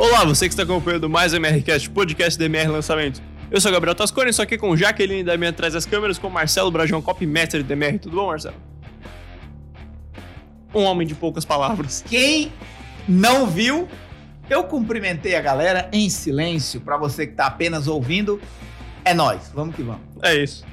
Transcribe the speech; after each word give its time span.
Olá, 0.00 0.24
você 0.24 0.48
que 0.48 0.54
está 0.54 0.62
acompanhando 0.62 1.10
mais 1.10 1.34
MRCast, 1.34 1.90
podcast 1.90 2.38
da 2.38 2.46
MR 2.46 2.68
Lançamento. 2.68 3.20
Eu 3.50 3.60
sou 3.60 3.70
o 3.70 3.74
Gabriel 3.74 3.94
Tascone, 3.94 4.30
estou 4.30 4.44
aqui 4.44 4.56
com 4.56 4.74
Jaqueline 4.74 5.22
da 5.22 5.36
minha 5.36 5.50
atrás 5.50 5.74
das 5.74 5.84
câmeras, 5.84 6.18
com 6.18 6.30
Marcelo 6.30 6.70
Brajão, 6.70 7.02
copymaster 7.02 7.62
da 7.62 7.74
MR. 7.74 7.98
Tudo 7.98 8.16
bom, 8.16 8.28
Marcelo? 8.28 8.54
Um 10.74 10.84
homem 10.84 11.06
de 11.06 11.14
poucas 11.14 11.44
palavras. 11.44 12.02
Quem 12.08 12.50
não 13.06 13.46
viu, 13.46 13.86
eu 14.48 14.64
cumprimentei 14.64 15.36
a 15.36 15.40
galera 15.42 15.90
em 15.92 16.08
silêncio. 16.08 16.80
Para 16.80 16.96
você 16.96 17.26
que 17.26 17.34
tá 17.34 17.44
apenas 17.44 17.86
ouvindo, 17.86 18.40
é 19.04 19.12
nós. 19.12 19.52
Vamos 19.54 19.76
que 19.76 19.82
vamos. 19.82 20.00
É 20.22 20.34
isso. 20.34 20.64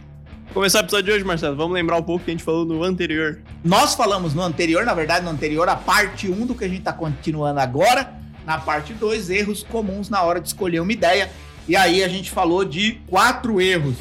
Começar 0.54 0.78
o 0.78 0.82
episódio 0.84 1.08
de 1.08 1.12
hoje, 1.12 1.26
Marcelo. 1.26 1.58
Vamos 1.58 1.74
lembrar 1.74 1.98
um 1.98 2.04
pouco 2.04 2.24
que 2.24 2.32
a 2.32 2.34
gente 2.34 2.46
falou 2.46 2.64
no 2.64 2.82
anterior. 2.82 3.42
Nós 3.62 3.94
falamos 3.94 4.34
no 4.34 4.42
anterior, 4.42 4.86
na 4.86 4.94
verdade, 4.94 5.26
no 5.26 5.32
anterior, 5.32 5.68
a 5.68 5.76
parte 5.76 6.32
1 6.32 6.46
do 6.46 6.56
que 6.56 6.64
a 6.64 6.70
gente 6.70 6.84
tá 6.84 6.94
continuando 6.94 7.60
agora. 7.60 8.26
Na 8.48 8.58
parte 8.58 8.94
2, 8.94 9.30
erros 9.30 9.62
comuns 9.62 10.10
na 10.10 10.24
hora 10.24 10.40
de 10.40 10.48
escolher 10.48 10.80
uma 10.80 10.94
ideia. 10.94 11.30
E 11.68 11.76
aí 11.76 12.02
a 12.02 12.08
gente 12.08 12.32
falou 12.32 12.64
de 12.64 12.94
quatro 13.06 13.60
erros 13.60 13.98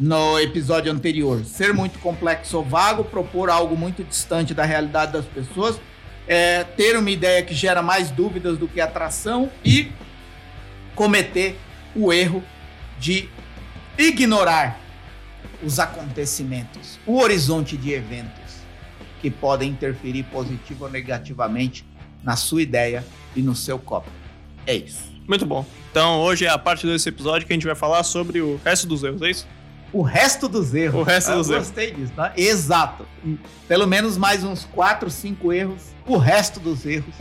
no 0.00 0.36
episódio 0.40 0.90
anterior. 0.90 1.44
Ser 1.44 1.72
muito 1.72 2.00
complexo 2.00 2.56
ou 2.56 2.64
vago, 2.64 3.04
propor 3.04 3.48
algo 3.48 3.76
muito 3.76 4.02
distante 4.02 4.52
da 4.52 4.64
realidade 4.64 5.12
das 5.12 5.26
pessoas, 5.26 5.80
é, 6.26 6.64
ter 6.64 6.96
uma 6.96 7.08
ideia 7.08 7.40
que 7.44 7.54
gera 7.54 7.80
mais 7.80 8.10
dúvidas 8.10 8.58
do 8.58 8.66
que 8.66 8.80
atração 8.80 9.48
e 9.64 9.92
cometer 10.96 11.56
o 11.94 12.12
erro 12.12 12.42
de 12.98 13.28
ignorar 13.96 14.80
os 15.62 15.78
acontecimentos, 15.78 16.98
o 17.06 17.20
horizonte 17.20 17.76
de 17.76 17.92
eventos 17.92 18.58
que 19.22 19.30
podem 19.30 19.70
interferir 19.70 20.24
positivo 20.24 20.86
ou 20.86 20.90
negativamente 20.90 21.84
na 22.22 22.36
sua 22.36 22.62
ideia 22.62 23.04
e 23.34 23.42
no 23.42 23.54
seu 23.54 23.78
copo. 23.78 24.10
É 24.66 24.74
isso. 24.74 25.10
Muito 25.26 25.44
bom. 25.44 25.64
Então, 25.90 26.20
hoje 26.20 26.46
é 26.46 26.48
a 26.48 26.58
parte 26.58 26.86
desse 26.86 27.08
episódio 27.08 27.46
que 27.46 27.52
a 27.52 27.56
gente 27.56 27.66
vai 27.66 27.74
falar 27.74 28.02
sobre 28.02 28.40
o 28.40 28.60
resto 28.64 28.86
dos 28.86 29.02
erros, 29.02 29.22
é 29.22 29.30
isso? 29.30 29.46
O 29.92 30.02
resto 30.02 30.48
dos 30.48 30.74
erros. 30.74 31.00
O 31.00 31.02
resto 31.02 31.30
Eu 31.30 31.36
dos 31.38 31.50
erros. 31.50 31.66
Gostei 31.66 31.90
disso, 31.92 32.12
tá? 32.14 32.32
Exato. 32.36 33.06
Pelo 33.66 33.86
menos 33.86 34.18
mais 34.18 34.44
uns 34.44 34.64
4, 34.66 35.10
5 35.10 35.52
erros. 35.52 35.82
O 36.06 36.16
resto 36.18 36.60
dos 36.60 36.84
erros. 36.84 37.14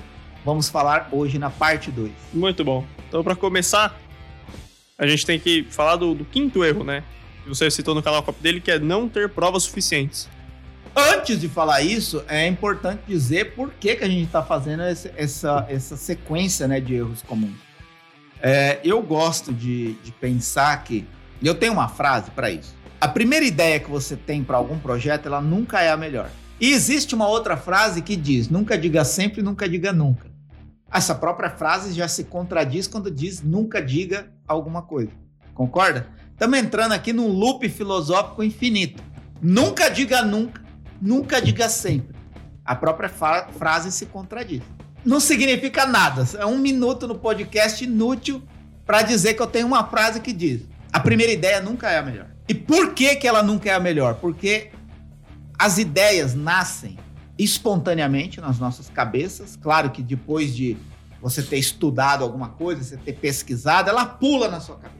Vamos 0.44 0.70
falar 0.70 1.10
hoje 1.12 1.40
na 1.40 1.50
parte 1.50 1.92
2. 1.92 2.12
Muito 2.34 2.64
bom. 2.64 2.86
Então, 3.08 3.24
para 3.24 3.36
começar, 3.36 3.98
a 4.98 5.08
gente 5.08 5.26
tem 5.26 5.40
que 5.40 5.64
falar 5.70 5.96
do, 5.96 6.14
do 6.14 6.26
quinto 6.26 6.64
erro, 6.64 6.84
né? 6.84 7.04
Que 7.44 7.50
você 7.50 7.70
citou 7.72 7.96
no 7.96 8.04
canal 8.04 8.22
Cop 8.24 8.42
dele, 8.42 8.60
que 8.60 8.72
é 8.72 8.80
não 8.80 9.08
ter 9.08 9.30
provas 9.30 9.64
suficientes. 9.64 10.30
Antes 10.96 11.40
de 11.40 11.48
falar 11.48 11.82
isso, 11.82 12.24
é 12.28 12.48
importante 12.48 13.02
dizer 13.08 13.54
por 13.56 13.72
que, 13.74 13.96
que 13.96 14.04
a 14.04 14.08
gente 14.10 14.26
está 14.26 14.42
fazendo 14.44 14.84
esse- 14.84 15.12
essa, 15.16 15.66
essa 15.70 15.96
sequência 15.96 16.68
né, 16.68 16.80
de 16.80 16.96
erros 16.96 17.22
comuns. 17.22 17.56
É, 18.42 18.80
eu 18.84 19.02
gosto 19.02 19.54
de, 19.54 19.94
de 20.04 20.12
pensar 20.12 20.84
que. 20.84 21.06
Eu 21.44 21.54
tenho 21.54 21.74
uma 21.74 21.88
frase 21.88 22.32
para 22.32 22.50
isso. 22.50 22.76
A 23.00 23.08
primeira 23.08 23.46
ideia 23.46 23.80
que 23.80 23.90
você 23.90 24.16
tem 24.16 24.44
para 24.44 24.58
algum 24.58 24.80
projeto, 24.80 25.28
ela 25.28 25.40
nunca 25.42 25.82
é 25.82 25.92
a 25.92 25.98
melhor. 25.98 26.30
E 26.60 26.72
existe 26.72 27.14
uma 27.14 27.28
outra 27.28 27.56
frase 27.56 28.02
que 28.02 28.16
diz: 28.16 28.50
nunca 28.50 28.76
diga 28.78 29.04
sempre, 29.06 29.42
nunca 29.44 29.70
diga 29.70 29.94
nunca. 29.94 30.26
Essa 30.92 31.14
própria 31.14 31.50
frase 31.50 31.94
já 31.94 32.08
se 32.08 32.24
contradiz 32.24 32.88
quando 32.88 33.12
diz 33.12 33.44
nunca 33.44 33.82
diga 33.82 34.32
alguma 34.48 34.82
coisa. 34.82 35.12
Concorda? 35.54 36.08
Estamos 36.32 36.58
entrando 36.58 36.94
aqui 36.94 37.12
num 37.14 37.28
loop 37.28 37.68
filosófico 37.70 38.44
infinito. 38.44 39.04
Nunca 39.42 39.90
diga 39.90 40.24
nunca, 40.24 40.62
nunca 41.02 41.42
diga 41.42 41.70
sempre. 41.70 42.16
A 42.66 42.76
própria 42.76 43.10
frase 43.10 43.92
se 43.92 44.06
contradiz. 44.08 44.62
Não 45.06 45.20
significa 45.20 45.86
nada. 45.86 46.28
É 46.38 46.46
um 46.46 46.58
minuto 46.58 47.08
no 47.08 47.16
podcast 47.16 47.84
inútil 47.84 48.44
para 48.86 49.02
dizer 49.02 49.36
que 49.36 49.42
eu 49.42 49.48
tenho 49.48 49.68
uma 49.68 49.86
frase 49.86 50.20
que 50.20 50.34
diz: 50.34 50.62
a 50.92 51.00
primeira 51.00 51.32
ideia 51.32 51.62
nunca 51.62 51.90
é 51.90 51.98
a 51.98 52.04
melhor. 52.04 52.28
E 52.48 52.54
por 52.54 52.94
que, 52.94 53.16
que 53.16 53.28
ela 53.28 53.44
nunca 53.44 53.70
é 53.70 53.74
a 53.74 53.80
melhor? 53.80 54.16
Porque 54.16 54.72
as 55.58 55.78
ideias 55.78 56.34
nascem 56.34 56.98
espontaneamente 57.38 58.42
nas 58.42 58.60
nossas 58.60 58.90
cabeças. 58.90 59.56
Claro 59.56 59.92
que 59.92 60.02
depois 60.02 60.56
de 60.56 60.78
você 61.22 61.42
ter 61.42 61.58
estudado 61.58 62.24
alguma 62.24 62.50
coisa, 62.50 62.84
você 62.84 62.98
ter 62.98 63.14
pesquisado, 63.14 63.90
ela 63.90 64.06
pula 64.06 64.48
na 64.50 64.60
sua 64.60 64.76
cabeça. 64.76 64.98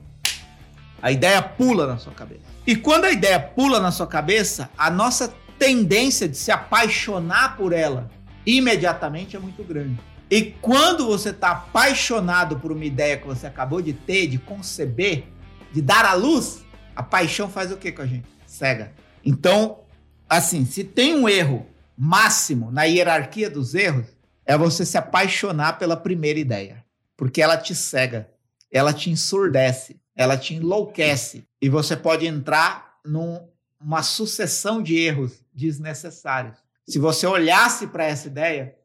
A 1.02 1.12
ideia 1.12 1.42
pula 1.42 1.86
na 1.86 1.98
sua 1.98 2.14
cabeça. 2.14 2.42
E 2.66 2.76
quando 2.76 3.06
a 3.06 3.12
ideia 3.12 3.40
pula 3.40 3.80
na 3.80 3.92
sua 3.92 4.08
cabeça, 4.08 4.70
a 4.78 4.90
nossa 4.90 5.34
tendência 5.58 6.28
de 6.28 6.38
se 6.38 6.52
apaixonar 6.52 7.58
por 7.58 7.74
ela 7.74 8.10
imediatamente 8.46 9.36
é 9.36 9.40
muito 9.40 9.64
grande. 9.64 10.00
E 10.30 10.52
quando 10.62 11.06
você 11.06 11.30
está 11.30 11.52
apaixonado 11.52 12.60
por 12.60 12.72
uma 12.72 12.86
ideia 12.86 13.18
que 13.18 13.28
você 13.28 13.48
acabou 13.48 13.82
de 13.82 13.94
ter, 13.94 14.28
de 14.28 14.38
conceber, 14.38 15.26
de 15.72 15.82
dar 15.82 16.06
à 16.06 16.14
luz, 16.14 16.66
a 16.96 17.04
paixão 17.04 17.50
faz 17.50 17.72
o 17.72 17.78
que 17.78 17.92
com 17.92 18.02
a 18.02 18.06
gente? 18.06 18.28
Cega. 18.46 18.94
Então, 19.24 19.82
assim, 20.30 20.66
se 20.66 20.84
tem 20.84 21.16
um 21.16 21.28
erro 21.28 21.66
máximo 21.98 22.72
na 22.72 22.84
hierarquia 22.84 23.50
dos 23.50 23.74
erros, 23.76 24.06
é 24.46 24.58
você 24.58 24.86
se 24.86 24.98
apaixonar 24.98 25.78
pela 25.78 25.98
primeira 25.98 26.40
ideia. 26.40 26.86
Porque 27.16 27.42
ela 27.42 27.58
te 27.58 27.74
cega, 27.74 28.30
ela 28.72 28.94
te 28.94 29.10
ensurdece, 29.10 30.00
ela 30.16 30.38
te 30.38 30.56
enlouquece. 30.56 31.44
E 31.62 31.70
você 31.70 31.96
pode 31.96 32.26
entrar 32.26 32.98
numa 33.06 34.04
sucessão 34.04 34.82
de 34.82 34.98
erros 34.98 35.44
desnecessários. 35.58 36.58
Se 36.88 37.00
você 37.00 37.26
olhasse 37.26 37.88
para 37.88 38.06
essa 38.06 38.28
ideia 38.28 38.78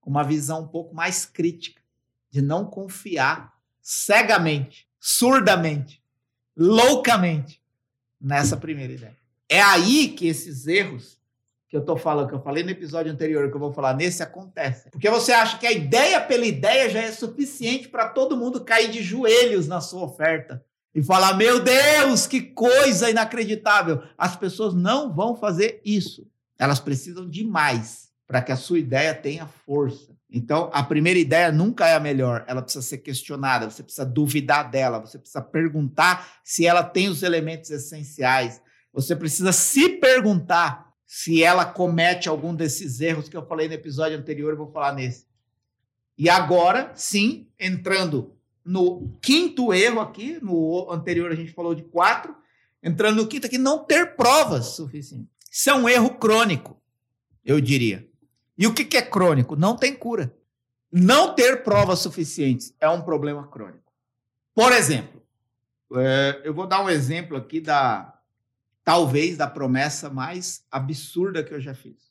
com 0.00 0.10
uma 0.10 0.24
visão 0.24 0.62
um 0.62 0.68
pouco 0.68 0.94
mais 0.94 1.26
crítica, 1.26 1.82
de 2.30 2.40
não 2.40 2.64
confiar 2.64 3.52
cegamente, 3.82 4.88
surdamente, 4.98 6.02
loucamente 6.56 7.62
nessa 8.20 8.56
primeira 8.56 8.94
ideia. 8.94 9.16
É 9.48 9.60
aí 9.60 10.08
que 10.08 10.26
esses 10.26 10.66
erros 10.66 11.20
que 11.68 11.76
eu 11.76 11.84
tô 11.84 11.96
falando, 11.96 12.28
que 12.28 12.34
eu 12.34 12.42
falei 12.42 12.62
no 12.62 12.70
episódio 12.70 13.12
anterior, 13.12 13.48
que 13.48 13.56
eu 13.56 13.60
vou 13.60 13.72
falar 13.72 13.94
nesse, 13.94 14.22
acontecem. 14.22 14.90
Porque 14.90 15.10
você 15.10 15.32
acha 15.32 15.58
que 15.58 15.66
a 15.66 15.72
ideia 15.72 16.20
pela 16.20 16.46
ideia 16.46 16.88
já 16.88 17.02
é 17.02 17.12
suficiente 17.12 17.88
para 17.88 18.08
todo 18.08 18.36
mundo 18.36 18.64
cair 18.64 18.90
de 18.90 19.02
joelhos 19.02 19.68
na 19.68 19.80
sua 19.80 20.02
oferta 20.04 20.64
e 20.96 21.02
falar: 21.02 21.34
Meu 21.34 21.62
Deus, 21.62 22.26
que 22.26 22.40
coisa 22.40 23.10
inacreditável. 23.10 24.02
As 24.16 24.34
pessoas 24.34 24.72
não 24.72 25.12
vão 25.12 25.36
fazer 25.36 25.78
isso. 25.84 26.26
Elas 26.58 26.80
precisam 26.80 27.28
de 27.28 27.44
mais 27.44 28.08
para 28.26 28.40
que 28.40 28.50
a 28.50 28.56
sua 28.56 28.78
ideia 28.78 29.14
tenha 29.14 29.46
força. 29.46 30.16
Então, 30.30 30.70
a 30.72 30.82
primeira 30.82 31.18
ideia 31.18 31.52
nunca 31.52 31.86
é 31.86 31.94
a 31.94 32.00
melhor. 32.00 32.44
Ela 32.48 32.62
precisa 32.62 32.82
ser 32.82 32.98
questionada, 32.98 33.70
você 33.70 33.82
precisa 33.82 34.06
duvidar 34.06 34.70
dela, 34.70 34.98
você 34.98 35.18
precisa 35.18 35.42
perguntar 35.42 36.40
se 36.42 36.66
ela 36.66 36.82
tem 36.82 37.08
os 37.08 37.22
elementos 37.22 37.70
essenciais. 37.70 38.60
Você 38.90 39.14
precisa 39.14 39.52
se 39.52 39.90
perguntar 39.90 40.90
se 41.06 41.42
ela 41.42 41.66
comete 41.66 42.26
algum 42.26 42.54
desses 42.54 43.00
erros 43.00 43.28
que 43.28 43.36
eu 43.36 43.46
falei 43.46 43.68
no 43.68 43.74
episódio 43.74 44.18
anterior, 44.18 44.50
eu 44.50 44.56
vou 44.56 44.72
falar 44.72 44.94
nesse. 44.94 45.26
E 46.16 46.30
agora, 46.30 46.90
sim, 46.94 47.48
entrando 47.60 48.35
no 48.66 49.16
quinto 49.22 49.72
erro 49.72 50.00
aqui, 50.00 50.38
no 50.42 50.90
anterior 50.90 51.30
a 51.30 51.36
gente 51.36 51.52
falou 51.52 51.74
de 51.74 51.84
quatro, 51.84 52.34
entrando 52.82 53.22
no 53.22 53.28
quinto 53.28 53.46
aqui, 53.46 53.56
não 53.56 53.84
ter 53.84 54.16
provas 54.16 54.66
suficientes. 54.74 55.28
Isso 55.50 55.70
é 55.70 55.74
um 55.74 55.88
erro 55.88 56.10
crônico, 56.18 56.76
eu 57.44 57.60
diria. 57.60 58.06
E 58.58 58.66
o 58.66 58.74
que 58.74 58.84
que 58.84 58.96
é 58.96 59.02
crônico? 59.02 59.54
Não 59.54 59.76
tem 59.76 59.94
cura. 59.94 60.36
Não 60.90 61.34
ter 61.34 61.62
provas 61.62 62.00
suficientes 62.00 62.74
é 62.80 62.88
um 62.88 63.02
problema 63.02 63.46
crônico. 63.46 63.92
Por 64.54 64.72
exemplo, 64.72 65.22
é, 65.94 66.40
eu 66.44 66.52
vou 66.52 66.66
dar 66.66 66.82
um 66.82 66.90
exemplo 66.90 67.36
aqui 67.36 67.60
da 67.60 68.18
talvez 68.82 69.36
da 69.36 69.46
promessa 69.46 70.08
mais 70.10 70.64
absurda 70.70 71.42
que 71.42 71.52
eu 71.52 71.60
já 71.60 71.74
fiz. 71.74 72.10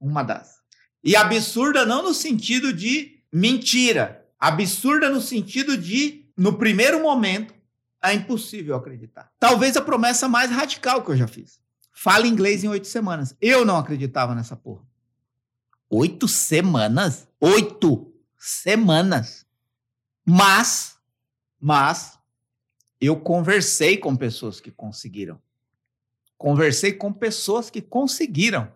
Uma 0.00 0.22
das. 0.22 0.60
E 1.02 1.16
absurda 1.16 1.86
não 1.86 2.02
no 2.02 2.14
sentido 2.14 2.72
de 2.72 3.22
mentira, 3.32 4.21
absurda 4.42 5.08
no 5.08 5.20
sentido 5.20 5.78
de 5.78 6.26
no 6.36 6.58
primeiro 6.58 7.00
momento 7.00 7.54
é 8.02 8.12
impossível 8.12 8.74
acreditar. 8.74 9.30
Talvez 9.38 9.76
a 9.76 9.80
promessa 9.80 10.28
mais 10.28 10.50
radical 10.50 11.04
que 11.04 11.12
eu 11.12 11.16
já 11.16 11.28
fiz. 11.28 11.60
Fala 11.92 12.26
inglês 12.26 12.64
em 12.64 12.68
oito 12.68 12.88
semanas. 12.88 13.36
Eu 13.40 13.64
não 13.64 13.76
acreditava 13.76 14.34
nessa 14.34 14.56
porra. 14.56 14.82
Oito 15.88 16.26
semanas? 16.26 17.28
Oito 17.40 18.12
semanas. 18.36 19.46
Mas, 20.26 20.96
mas, 21.60 22.18
eu 23.00 23.14
conversei 23.20 23.96
com 23.96 24.16
pessoas 24.16 24.58
que 24.58 24.72
conseguiram. 24.72 25.40
Conversei 26.36 26.92
com 26.92 27.12
pessoas 27.12 27.70
que 27.70 27.80
conseguiram. 27.80 28.72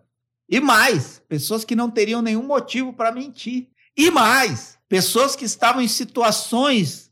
E 0.47 0.61
mais, 0.61 1.19
pessoas 1.27 1.65
que 1.65 1.75
não 1.75 1.91
teriam 1.91 2.21
nenhum 2.21 2.43
motivo 2.43 2.93
para 2.93 3.11
mentir. 3.11 3.67
E 3.97 4.11
mais, 4.11 4.77
pessoas 4.87 5.35
que 5.35 5.43
estavam 5.43 5.81
em 5.81 5.87
situações 5.87 7.11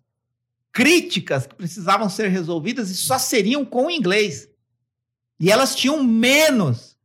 críticas 0.71 1.47
que 1.47 1.55
precisavam 1.55 2.07
ser 2.09 2.27
resolvidas 2.27 2.91
e 2.91 2.95
só 2.95 3.17
seriam 3.17 3.65
com 3.65 3.87
o 3.87 3.91
inglês. 3.91 4.47
E 5.39 5.51
elas 5.51 5.75
tinham 5.75 6.03
menos 6.03 6.95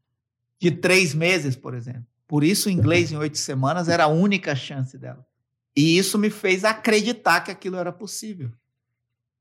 de 0.60 0.70
três 0.70 1.14
meses, 1.14 1.56
por 1.56 1.74
exemplo. 1.74 2.06
Por 2.28 2.44
isso, 2.44 2.68
o 2.68 2.72
inglês 2.72 3.10
em 3.10 3.16
oito 3.16 3.38
semanas 3.38 3.88
era 3.88 4.04
a 4.04 4.08
única 4.08 4.54
chance 4.54 4.98
dela. 4.98 5.26
E 5.74 5.96
isso 5.96 6.18
me 6.18 6.30
fez 6.30 6.64
acreditar 6.64 7.40
que 7.40 7.50
aquilo 7.50 7.76
era 7.76 7.92
possível. 7.92 8.52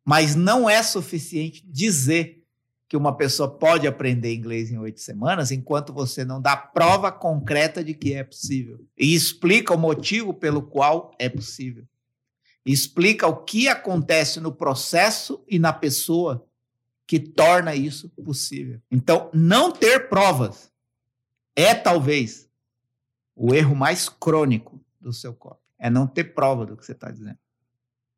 Mas 0.06 0.36
não 0.36 0.70
é 0.70 0.82
suficiente 0.82 1.64
dizer 1.68 2.39
que 2.90 2.98
uma 2.98 3.16
pessoa 3.16 3.48
pode 3.48 3.86
aprender 3.88 4.34
inglês 4.34 4.72
em 4.72 4.78
oito 4.80 5.00
semanas 5.00 5.52
enquanto 5.52 5.94
você 5.94 6.26
não 6.26 6.42
dá 6.42 6.58
prova 6.58 7.12
concreta 7.12 7.84
de 7.84 7.94
que 7.94 8.16
é 8.16 8.24
possível. 8.24 8.84
E 8.98 9.14
explica 9.14 9.76
o 9.76 9.78
motivo 9.78 10.34
pelo 10.34 10.64
qual 10.64 11.12
é 11.20 11.30
possível. 11.30 11.88
Explica 12.66 13.28
o 13.28 13.44
que 13.44 13.68
acontece 13.68 14.40
no 14.40 14.52
processo 14.52 15.44
e 15.48 15.60
na 15.60 15.72
pessoa 15.72 16.44
que 17.06 17.20
torna 17.20 17.76
isso 17.76 18.10
possível. 18.10 18.82
Então, 18.90 19.30
não 19.32 19.72
ter 19.72 20.10
provas 20.10 20.72
é 21.56 21.76
talvez 21.76 22.50
o 23.36 23.54
erro 23.54 23.76
mais 23.76 24.10
crônico 24.10 24.84
do 25.00 25.14
seu 25.14 25.34
corpo. 25.34 25.62
É 25.78 25.92
não 25.92 26.08
ter 26.08 26.34
prova 26.34 26.66
do 26.66 26.76
que 26.76 26.84
você 26.84 26.94
está 26.94 27.12
dizendo. 27.12 27.38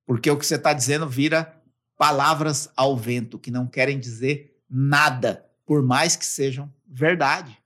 Porque 0.06 0.31
o 0.31 0.38
que 0.38 0.45
você 0.45 0.56
está 0.56 0.71
dizendo 0.71 1.09
vira 1.09 1.62
palavras 1.97 2.69
ao 2.75 2.97
vento, 2.97 3.38
que 3.38 3.51
não 3.51 3.68
querem 3.68 4.00
dizer 4.00 4.50
nada, 4.71 5.45
por 5.65 5.83
mais 5.83 6.15
que 6.15 6.25
sejam 6.25 6.73
verdade. 6.88 7.57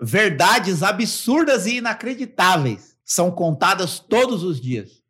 Verdades 0.00 0.82
absurdas 0.82 1.66
e 1.66 1.76
inacreditáveis 1.76 2.96
são 3.04 3.30
contadas 3.30 3.98
todos 3.98 4.42
os 4.42 4.60
dias. 4.60 5.02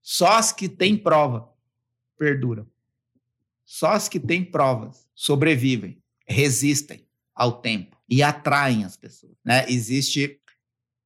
Só 0.00 0.36
as 0.36 0.52
que 0.52 0.68
têm 0.68 0.96
prova 0.96 1.48
perduram. 2.18 2.66
Só 3.64 3.92
as 3.92 4.08
que 4.08 4.20
têm 4.20 4.44
provas 4.44 5.06
sobrevivem, 5.14 6.02
resistem 6.26 7.06
ao 7.34 7.60
tempo 7.60 7.96
e 8.08 8.22
atraem 8.22 8.84
as 8.84 8.96
pessoas. 8.96 9.36
Né? 9.44 9.64
Existe. 9.68 10.38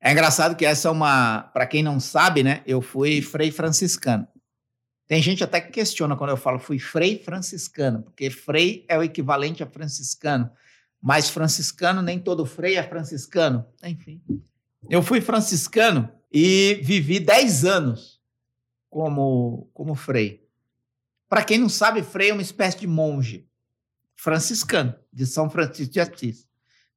É 0.00 0.12
engraçado 0.12 0.56
que 0.56 0.67
essa 0.67 0.88
é 0.88 0.90
uma. 0.90 1.43
Para 1.52 1.67
quem 1.67 1.82
não 1.82 2.00
sabe, 2.00 2.43
né? 2.43 2.62
Eu 2.67 2.81
fui 2.82 3.23
frei 3.23 3.50
franciscano. 3.50 4.26
Tem 5.09 5.23
gente 5.23 5.43
até 5.43 5.59
que 5.59 5.73
questiona 5.73 6.15
quando 6.15 6.31
eu 6.31 6.37
falo 6.37 6.59
fui 6.59 6.79
frei 6.79 7.19
franciscano, 7.19 8.03
porque 8.03 8.29
frei 8.29 8.85
é 8.87 8.99
o 8.99 9.03
equivalente 9.03 9.63
a 9.63 9.67
franciscano. 9.67 10.51
Mas 11.01 11.31
franciscano, 11.31 12.03
nem 12.03 12.19
todo 12.19 12.45
frei 12.45 12.77
é 12.77 12.83
franciscano. 12.83 13.65
Enfim. 13.83 14.21
Eu 14.91 15.03
fui 15.03 15.23
franciscano 15.23 16.13
e 16.31 16.79
vivi 16.83 17.19
10 17.19 17.65
anos 17.65 18.21
como, 18.91 19.71
como 19.73 19.95
frei. 19.95 20.47
Para 21.27 21.43
quem 21.43 21.57
não 21.57 21.71
sabe, 21.71 22.03
frei 22.03 22.29
é 22.29 22.33
uma 22.35 22.43
espécie 22.43 22.81
de 22.81 22.87
monge 22.87 23.49
franciscano, 24.15 24.95
de 25.11 25.25
São 25.25 25.49
Francisco 25.49 25.93
de 25.93 26.01
Assis, 26.01 26.47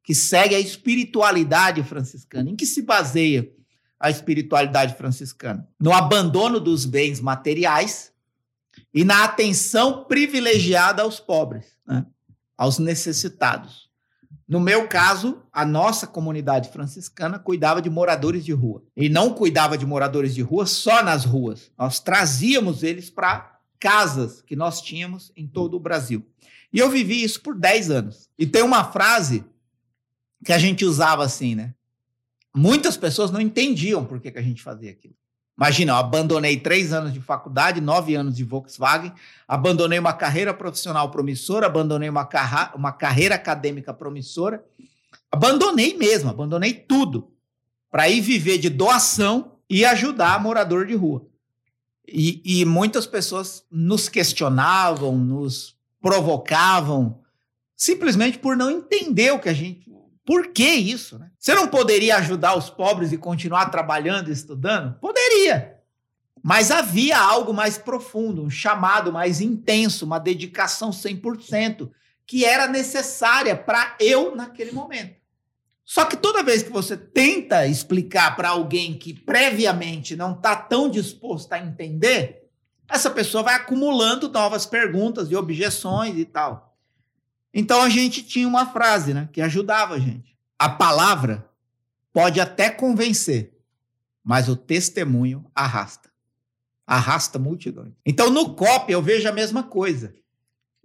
que 0.04 0.14
segue 0.14 0.56
a 0.56 0.60
espiritualidade 0.60 1.82
franciscana. 1.84 2.50
Em 2.50 2.56
que 2.58 2.66
se 2.66 2.82
baseia 2.82 3.50
a 4.02 4.10
espiritualidade 4.10 4.96
franciscana? 4.96 5.68
No 5.80 5.94
abandono 5.94 6.60
dos 6.60 6.86
bens 6.86 7.22
materiais 7.22 8.12
e 8.94 9.06
na 9.06 9.24
atenção 9.24 10.06
privilegiada 10.06 11.04
aos 11.04 11.20
pobres, 11.20 11.66
né? 11.88 12.06
aos 12.58 12.80
necessitados. 12.80 13.90
No 14.48 14.60
meu 14.60 14.88
caso, 14.88 15.42
a 15.54 15.66
nossa 15.66 16.06
comunidade 16.06 16.70
franciscana 16.72 17.40
cuidava 17.40 17.82
de 17.82 17.90
moradores 17.90 18.44
de 18.44 18.52
rua. 18.52 18.84
E 18.98 19.08
não 19.08 19.34
cuidava 19.34 19.78
de 19.78 19.86
moradores 19.86 20.36
de 20.36 20.42
rua 20.42 20.66
só 20.66 21.02
nas 21.02 21.24
ruas. 21.24 21.72
Nós 21.78 22.02
trazíamos 22.02 22.84
eles 22.84 23.10
para 23.10 23.60
casas 23.80 24.42
que 24.42 24.56
nós 24.56 24.82
tínhamos 24.82 25.32
em 25.38 25.48
todo 25.48 25.78
o 25.78 25.80
Brasil. 25.80 26.26
E 26.74 26.80
eu 26.80 26.90
vivi 26.90 27.24
isso 27.24 27.42
por 27.42 27.56
10 27.56 27.92
anos. 27.92 28.30
E 28.38 28.46
tem 28.46 28.62
uma 28.62 28.84
frase 28.84 29.46
que 30.44 30.52
a 30.52 30.58
gente 30.58 30.84
usava 30.84 31.24
assim, 31.24 31.56
né? 31.56 31.74
Muitas 32.54 32.98
pessoas 32.98 33.32
não 33.32 33.40
entendiam 33.40 34.06
por 34.06 34.20
que, 34.20 34.32
que 34.32 34.40
a 34.40 34.44
gente 34.44 34.62
fazia 34.62 34.92
aquilo. 34.92 35.16
Imagina, 35.58 35.92
eu 35.94 35.98
abandonei 35.98 36.58
três 36.58 36.92
anos 36.92 37.14
de 37.14 37.22
faculdade, 37.22 37.80
nove 37.80 38.16
anos 38.16 38.36
de 38.36 38.44
Volkswagen, 38.44 39.14
abandonei 39.48 40.00
uma 40.00 40.14
carreira 40.14 40.54
profissional 40.54 41.12
promissora, 41.12 41.68
abandonei 41.68 42.10
uma, 42.10 42.26
carra, 42.26 42.74
uma 42.76 42.92
carreira 42.92 43.36
acadêmica 43.36 43.94
promissora, 43.94 44.66
abandonei 45.32 45.96
mesmo, 45.96 46.30
abandonei 46.30 46.74
tudo 46.74 47.32
para 47.92 48.10
ir 48.10 48.22
viver 48.22 48.58
de 48.58 48.70
doação 48.70 49.58
e 49.70 49.86
ajudar 49.86 50.42
morador 50.42 50.88
de 50.88 50.96
rua. 50.96 51.26
E, 52.08 52.42
e 52.44 52.66
muitas 52.66 53.06
pessoas 53.06 53.64
nos 53.70 54.10
questionavam, 54.10 55.18
nos 55.18 55.76
provocavam, 56.02 57.20
simplesmente 57.76 58.40
por 58.40 58.58
não 58.58 58.72
entender 58.72 59.32
o 59.32 59.40
que 59.40 59.50
a 59.50 59.54
gente 59.54 59.92
por 60.32 60.48
que 60.54 60.64
isso? 60.64 61.20
Né? 61.20 61.30
Você 61.38 61.54
não 61.54 61.68
poderia 61.68 62.16
ajudar 62.16 62.56
os 62.56 62.70
pobres 62.70 63.12
e 63.12 63.18
continuar 63.18 63.66
trabalhando 63.66 64.30
e 64.30 64.32
estudando? 64.32 64.98
Poderia. 64.98 65.76
Mas 66.42 66.72
havia 66.72 67.20
algo 67.20 67.54
mais 67.54 67.78
profundo, 67.78 68.42
um 68.42 68.50
chamado 68.50 69.12
mais 69.12 69.42
intenso, 69.42 70.06
uma 70.06 70.20
dedicação 70.20 70.90
100%, 70.90 71.92
que 72.26 72.46
era 72.46 72.66
necessária 72.66 73.58
para 73.58 73.98
eu 74.00 74.34
naquele 74.34 74.72
momento. 74.72 75.18
Só 75.84 76.06
que 76.06 76.16
toda 76.16 76.44
vez 76.44 76.64
que 76.64 76.72
você 76.72 76.96
tenta 76.96 77.68
explicar 77.68 78.38
para 78.38 78.52
alguém 78.52 78.98
que 78.98 79.14
previamente 79.14 80.16
não 80.16 80.32
está 80.32 80.56
tão 80.56 80.90
disposto 80.90 81.52
a 81.52 81.60
entender, 81.60 82.48
essa 82.90 83.10
pessoa 83.10 83.44
vai 83.44 83.56
acumulando 83.56 84.30
novas 84.30 84.66
perguntas 84.66 85.30
e 85.30 85.36
objeções 85.36 86.18
e 86.18 86.24
tal. 86.24 86.71
Então 87.54 87.82
a 87.82 87.90
gente 87.90 88.24
tinha 88.24 88.48
uma 88.48 88.66
frase, 88.66 89.14
né, 89.14 89.30
que 89.32 89.42
ajudava 89.42 89.96
a 89.96 90.00
gente. 90.00 90.38
A 90.58 90.70
palavra 90.70 91.50
pode 92.14 92.40
até 92.40 92.70
convencer, 92.70 93.58
mas 94.24 94.48
o 94.48 94.56
testemunho 94.56 95.46
arrasta. 95.54 96.10
Arrasta 96.86 97.40
multidões. 97.40 97.94
Então 98.06 98.30
no 98.30 98.54
COP 98.56 98.92
eu 98.92 99.02
vejo 99.02 99.28
a 99.28 99.32
mesma 99.32 99.64
coisa. 99.64 100.14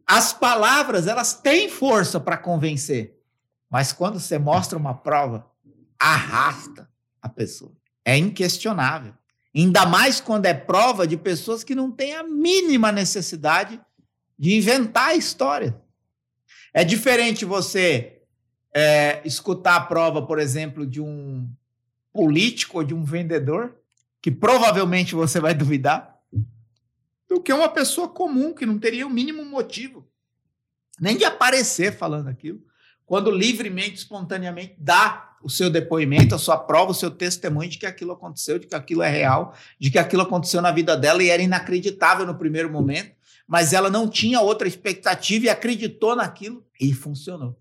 As 0.07 0.33
palavras, 0.33 1.07
elas 1.07 1.35
têm 1.35 1.69
força 1.69 2.21
para 2.21 2.37
convencer, 2.37 3.21
mas 3.69 3.93
quando 3.93 4.21
você 4.21 4.39
mostra 4.39 4.79
uma 4.79 4.95
prova, 4.95 5.51
arrasta 5.99 6.89
a 7.21 7.29
pessoa. 7.29 7.73
É 8.05 8.17
inquestionável. 8.17 9.15
Ainda 9.55 9.85
mais 9.87 10.21
quando 10.21 10.47
é 10.47 10.55
prova 10.55 11.07
de 11.07 11.17
pessoas 11.17 11.65
que 11.65 11.75
não 11.75 11.91
têm 11.91 12.15
a 12.15 12.23
mínima 12.23 12.93
necessidade 12.93 13.81
de 14.39 14.57
inventar 14.57 15.09
a 15.09 15.15
história. 15.15 15.81
É 16.77 16.85
diferente 16.85 17.47
você 17.47 18.19
é, 18.75 19.27
escutar 19.27 19.77
a 19.77 19.81
prova, 19.81 20.21
por 20.27 20.39
exemplo, 20.39 20.87
de 20.87 21.01
um 21.01 21.49
político 22.13 22.77
ou 22.77 22.85
de 22.85 22.93
um 22.93 23.03
vendedor, 23.03 23.75
que 24.21 24.31
provavelmente 24.31 25.15
você 25.15 25.41
vai 25.41 25.55
duvidar, 25.57 26.19
do 27.27 27.41
que 27.41 27.51
uma 27.51 27.71
pessoa 27.71 28.11
comum 28.11 28.53
que 28.53 28.67
não 28.67 28.79
teria 28.79 29.07
o 29.07 29.11
mínimo 29.11 29.43
motivo 29.43 30.07
nem 31.01 31.17
de 31.17 31.25
aparecer 31.25 31.97
falando 31.97 32.29
aquilo, 32.29 32.61
quando 33.07 33.31
livremente, 33.31 33.95
espontaneamente 33.95 34.75
dá 34.79 35.35
o 35.43 35.49
seu 35.49 35.71
depoimento, 35.71 36.35
a 36.35 36.39
sua 36.39 36.59
prova, 36.59 36.91
o 36.91 36.95
seu 36.95 37.11
testemunho 37.11 37.71
de 37.71 37.79
que 37.79 37.87
aquilo 37.87 38.13
aconteceu, 38.13 38.59
de 38.59 38.67
que 38.67 38.75
aquilo 38.75 39.03
é 39.03 39.09
real, 39.09 39.55
de 39.79 39.91
que 39.91 39.99
aquilo 39.99 40.23
aconteceu 40.23 40.61
na 40.61 40.73
vida 40.73 40.95
dela 40.95 41.23
e 41.23 41.31
era 41.31 41.43
inacreditável 41.43 42.27
no 42.27 42.37
primeiro 42.37 42.71
momento, 42.71 43.16
mas 43.47 43.73
ela 43.73 43.89
não 43.89 44.09
tinha 44.09 44.41
outra 44.41 44.67
expectativa 44.67 45.47
e 45.47 45.49
acreditou 45.49 46.17
naquilo 46.17 46.67
e 46.81 46.93
funcionou. 46.93 47.59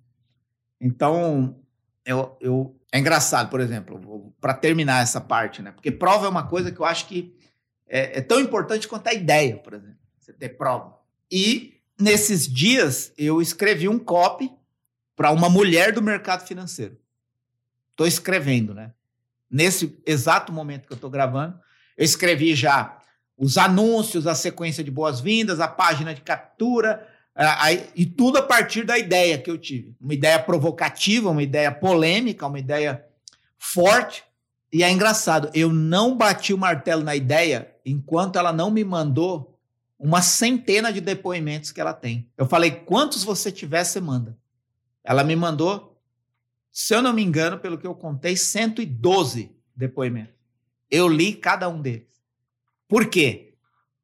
Então, 0.82 1.60
eu, 2.06 2.38
eu 2.42 2.76
é 2.92 3.00
engraçado, 3.00 3.50
por 3.50 3.60
exemplo, 3.60 4.34
para 4.40 4.54
terminar 4.54 5.04
essa 5.04 5.20
parte, 5.20 5.62
né? 5.62 5.72
Porque 5.72 5.92
prova 5.92 6.28
é 6.28 6.30
uma 6.30 6.48
coisa 6.48 6.72
que 6.72 6.80
eu 6.80 6.86
acho 6.86 7.08
que 7.08 7.36
é, 7.88 8.20
é 8.20 8.22
tão 8.22 8.40
importante 8.40 8.88
quanto 8.88 9.08
a 9.08 9.14
ideia, 9.14 9.58
por 9.58 9.74
exemplo, 9.74 9.98
você 10.18 10.32
ter 10.32 10.50
prova. 10.50 10.98
E 11.30 11.82
nesses 12.00 12.48
dias 12.48 13.12
eu 13.18 13.42
escrevi 13.42 13.90
um 13.90 14.00
copy 14.00 14.50
para 15.16 15.32
uma 15.32 15.50
mulher 15.50 15.92
do 15.92 16.02
mercado 16.02 16.48
financeiro. 16.48 16.98
Estou 17.92 18.08
escrevendo, 18.08 18.74
né? 18.74 18.94
Nesse 19.50 20.02
exato 20.06 20.52
momento 20.52 20.88
que 20.88 20.94
eu 20.94 20.96
estou 20.96 21.10
gravando, 21.10 21.60
eu 21.98 22.06
escrevi 22.06 22.56
já 22.56 23.02
os 23.38 23.58
anúncios, 23.58 24.28
a 24.28 24.36
sequência 24.36 24.84
de 24.84 24.92
boas-vindas, 24.92 25.60
a 25.60 25.68
página 25.68 26.14
de 26.14 26.22
captura, 26.22 27.08
a, 27.36 27.66
a, 27.66 27.74
e 27.74 28.06
tudo 28.06 28.38
a 28.38 28.42
partir 28.42 28.86
da 28.86 28.98
ideia 28.98 29.38
que 29.38 29.52
eu 29.52 29.58
tive. 29.58 29.96
Uma 30.00 30.14
ideia 30.14 30.40
provocativa, 30.40 31.30
uma 31.30 31.44
ideia 31.44 31.72
polêmica, 31.72 32.48
uma 32.48 32.60
ideia 32.60 33.06
forte. 33.58 34.24
E 34.72 34.84
é 34.84 34.92
engraçado, 34.92 35.50
eu 35.54 35.72
não 35.72 36.16
bati 36.16 36.54
o 36.54 36.58
martelo 36.58 37.04
na 37.04 37.16
ideia 37.16 37.74
enquanto 37.86 38.38
ela 38.38 38.52
não 38.52 38.72
me 38.72 38.84
mandou 38.84 39.60
uma 40.00 40.22
centena 40.22 40.92
de 40.92 41.02
depoimentos 41.02 41.72
que 41.72 41.80
ela 41.80 41.94
tem. 41.94 42.30
Eu 42.38 42.46
falei, 42.46 42.72
quantos 42.72 43.24
você 43.24 43.52
tiver, 43.52 43.84
você 43.84 44.00
manda. 44.00 44.38
Ela 45.04 45.24
me 45.24 45.36
mandou, 45.36 45.98
se 46.72 46.94
eu 46.94 47.02
não 47.02 47.14
me 47.14 47.24
engano, 47.24 47.60
pelo 47.60 47.78
que 47.78 47.88
eu 47.88 47.96
contei, 47.96 48.36
112 48.36 49.52
depoimentos. 49.76 50.34
Eu 50.90 51.08
li 51.08 51.34
cada 51.34 51.70
um 51.70 51.82
deles. 51.82 52.15
Por 52.88 53.10
quê? 53.10 53.54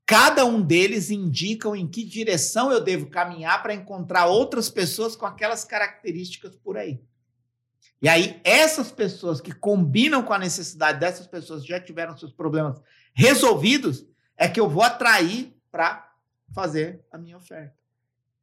Cada 0.06 0.44
um 0.46 0.62
deles 0.62 1.10
indicam 1.10 1.76
em 1.76 1.88
que 1.88 2.04
direção 2.04 2.72
eu 2.72 2.82
devo 2.82 3.10
caminhar 3.10 3.62
para 3.62 3.74
encontrar 3.74 4.26
outras 4.26 4.70
pessoas 4.70 5.16
com 5.16 5.26
aquelas 5.26 5.64
características 5.64 6.56
por 6.56 6.78
aí. 6.78 7.02
E 8.02 8.10
aí, 8.10 8.42
essas 8.44 8.92
pessoas 8.92 9.40
que 9.40 9.54
combinam 9.54 10.24
com 10.24 10.34
a 10.34 10.40
necessidade 10.40 11.00
dessas 11.00 11.28
pessoas 11.28 11.66
já 11.66 11.80
tiveram 11.80 12.18
seus 12.18 12.34
problemas 12.34 12.82
resolvidos, 13.14 14.06
é 14.36 14.48
que 14.48 14.60
eu 14.60 14.68
vou 14.68 14.82
atrair 14.82 15.56
para 15.72 16.12
fazer 16.54 17.06
a 17.12 17.18
minha 17.18 17.38
oferta. 17.38 17.76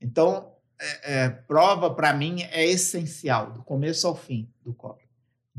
Então, 0.01 0.55
é, 0.81 1.25
é, 1.25 1.29
prova 1.29 1.93
para 1.93 2.13
mim 2.13 2.43
é 2.43 2.65
essencial, 2.65 3.53
do 3.53 3.63
começo 3.65 4.07
ao 4.07 4.15
fim 4.15 4.49
do 4.63 4.73
copy. 4.73 5.08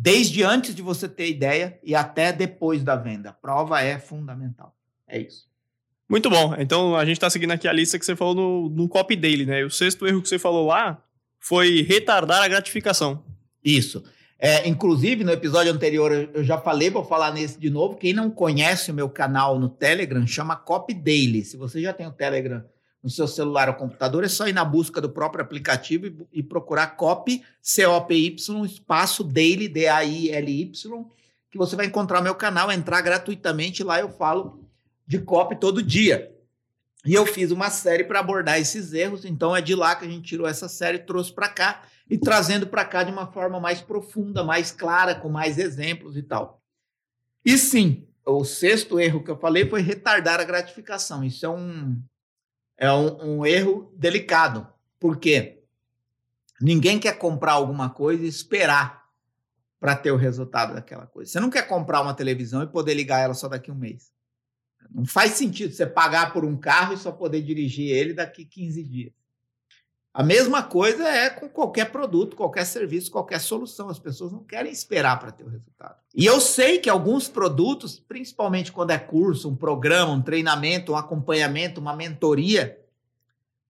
Desde 0.02 0.44
antes 0.44 0.74
de 0.74 0.82
você 0.82 1.10
ter 1.10 1.28
ideia 1.28 1.78
e 1.84 1.94
até 1.94 2.32
depois 2.32 2.86
da 2.86 2.96
venda. 2.96 3.34
Prova 3.34 3.82
é 3.82 4.00
fundamental. 4.00 4.74
É 5.06 5.20
isso. 5.20 5.46
Muito 6.08 6.30
bom. 6.30 6.56
Então 6.58 6.96
a 6.96 7.04
gente 7.04 7.18
está 7.18 7.30
seguindo 7.30 7.52
aqui 7.52 7.68
a 7.68 7.74
lista 7.74 8.00
que 8.00 8.06
você 8.06 8.16
falou 8.16 8.34
no, 8.34 8.70
no 8.70 8.88
copy 8.88 9.18
daily, 9.18 9.46
né? 9.46 9.60
E 9.60 9.66
o 9.66 9.70
sexto 9.70 10.08
erro 10.08 10.22
que 10.22 10.30
você 10.30 10.40
falou 10.40 10.68
lá 10.68 11.04
foi 11.38 11.82
retardar 11.82 12.42
a 12.42 12.48
gratificação. 12.48 13.26
Isso. 13.62 14.02
É, 14.40 14.66
inclusive, 14.70 15.26
no 15.26 15.34
episódio 15.34 15.74
anterior 15.74 16.30
eu 16.34 16.46
já 16.46 16.58
falei, 16.58 16.90
vou 16.90 17.04
falar 17.04 17.34
nesse 17.34 17.60
de 17.60 17.70
novo. 17.70 17.98
Quem 17.98 18.14
não 18.14 18.32
conhece 18.32 18.92
o 18.92 18.94
meu 18.94 19.10
canal 19.10 19.60
no 19.60 19.68
Telegram, 19.68 20.26
chama 20.26 20.56
Copy 20.56 20.94
Daily. 20.94 21.44
Se 21.44 21.58
você 21.58 21.82
já 21.82 21.92
tem 21.92 22.08
o 22.08 22.14
Telegram 22.14 22.64
no 23.02 23.10
seu 23.10 23.28
celular 23.28 23.70
ou 23.70 23.76
computador, 23.76 24.24
é 24.24 24.28
só 24.28 24.48
ir 24.48 24.54
na 24.54 24.66
busca 24.66 25.00
do 25.00 25.10
próprio 25.10 25.44
aplicativo 25.44 26.08
e, 26.08 26.40
e 26.40 26.44
procurar 26.44 26.98
Copy, 26.98 27.44
C-O-P-Y, 27.62 28.66
espaço 28.66 29.24
Daily, 29.24 29.68
D-A-I-L-Y, 29.68 31.06
que 31.50 31.58
você 31.58 31.76
vai 31.76 31.86
encontrar 31.86 32.22
meu 32.22 32.36
canal, 32.36 32.72
entrar 32.72 33.02
gratuitamente. 33.02 33.84
Lá 33.84 34.00
eu 34.00 34.10
falo 34.10 34.64
de 35.08 35.18
copy 35.20 35.56
todo 35.56 35.82
dia. 35.82 36.32
E 37.06 37.14
eu 37.14 37.26
fiz 37.26 37.50
uma 37.50 37.70
série 37.70 38.04
para 38.04 38.20
abordar 38.20 38.60
esses 38.60 38.94
erros, 38.94 39.24
então 39.24 39.56
é 39.56 39.62
de 39.62 39.74
lá 39.74 39.96
que 39.96 40.06
a 40.06 40.10
gente 40.10 40.28
tirou 40.28 40.46
essa 40.46 40.68
série 40.68 41.00
trouxe 41.00 41.32
para 41.32 41.48
cá 41.48 41.84
e 42.10 42.18
trazendo 42.18 42.68
para 42.68 42.84
cá 42.84 43.04
de 43.04 43.12
uma 43.12 43.26
forma 43.32 43.60
mais 43.60 43.82
profunda, 43.82 44.44
mais 44.44 44.72
clara, 44.72 45.16
com 45.16 45.30
mais 45.30 45.58
exemplos 45.58 46.18
e 46.18 46.22
tal. 46.22 46.62
E 47.46 47.58
sim, 47.58 48.06
o 48.26 48.44
sexto 48.44 49.00
erro 49.00 49.24
que 49.24 49.32
eu 49.32 49.38
falei 49.38 49.68
foi 49.68 49.82
retardar 49.82 50.40
a 50.42 50.44
gratificação. 50.44 51.24
Isso 51.24 51.46
é 51.46 51.50
um, 51.50 51.98
é 52.80 52.92
um, 52.92 53.40
um 53.40 53.46
erro 53.46 53.94
delicado. 53.96 54.66
Por 54.98 55.18
quê? 55.18 55.62
Ninguém 56.62 56.98
quer 56.98 57.18
comprar 57.18 57.54
alguma 57.54 57.90
coisa 57.90 58.24
e 58.24 58.28
esperar 58.28 59.06
para 59.80 59.96
ter 59.96 60.12
o 60.12 60.18
resultado 60.18 60.74
daquela 60.74 61.06
coisa. 61.06 61.32
Você 61.32 61.40
não 61.40 61.50
quer 61.50 61.68
comprar 61.68 62.02
uma 62.02 62.14
televisão 62.14 62.64
e 62.64 62.68
poder 62.68 62.94
ligar 62.94 63.20
ela 63.20 63.34
só 63.34 63.48
daqui 63.48 63.70
a 63.70 63.74
um 63.74 63.78
mês. 63.78 64.12
Não 64.90 65.06
faz 65.06 65.34
sentido 65.34 65.74
você 65.74 65.86
pagar 65.86 66.34
por 66.34 66.44
um 66.44 66.58
carro 66.58 66.94
e 66.94 66.98
só 66.98 67.12
poder 67.12 67.42
dirigir 67.42 67.92
ele 67.92 68.14
daqui 68.14 68.46
15 68.46 68.84
dias. 68.84 69.14
A 70.12 70.24
mesma 70.24 70.64
coisa 70.64 71.08
é 71.08 71.30
com 71.30 71.48
qualquer 71.48 71.92
produto, 71.92 72.36
qualquer 72.36 72.66
serviço, 72.66 73.12
qualquer 73.12 73.40
solução. 73.40 73.90
As 73.90 74.00
pessoas 74.00 74.32
não 74.32 74.44
querem 74.44 74.72
esperar 74.72 75.20
para 75.20 75.32
ter 75.32 75.44
o 75.44 75.50
resultado. 75.50 75.98
E 76.16 76.26
eu 76.26 76.42
sei 76.42 76.80
que 76.80 76.90
alguns 76.90 77.28
produtos, 77.28 78.00
principalmente 78.00 78.72
quando 78.72 78.92
é 78.92 78.98
curso, 78.98 79.48
um 79.48 79.56
programa, 79.56 80.12
um 80.12 80.22
treinamento, 80.22 80.94
um 80.94 80.96
acompanhamento, 80.96 81.80
uma 81.80 81.96
mentoria, 81.96 82.80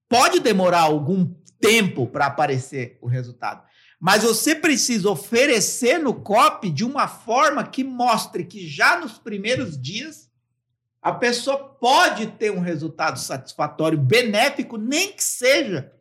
pode 0.08 0.40
demorar 0.40 0.80
algum 0.80 1.30
tempo 1.60 2.06
para 2.06 2.26
aparecer 2.26 2.98
o 3.02 3.06
resultado. 3.06 3.62
Mas 4.00 4.22
você 4.22 4.54
precisa 4.54 5.10
oferecer 5.10 5.98
no 5.98 6.14
COP 6.14 6.70
de 6.70 6.84
uma 6.84 7.06
forma 7.06 7.66
que 7.66 7.84
mostre 7.84 8.44
que 8.44 8.66
já 8.66 8.98
nos 8.98 9.18
primeiros 9.18 9.78
dias 9.78 10.30
a 11.02 11.12
pessoa 11.12 11.58
pode 11.58 12.26
ter 12.28 12.50
um 12.50 12.60
resultado 12.60 13.18
satisfatório, 13.18 13.98
benéfico, 13.98 14.78
nem 14.78 15.12
que 15.12 15.22
seja 15.22 15.92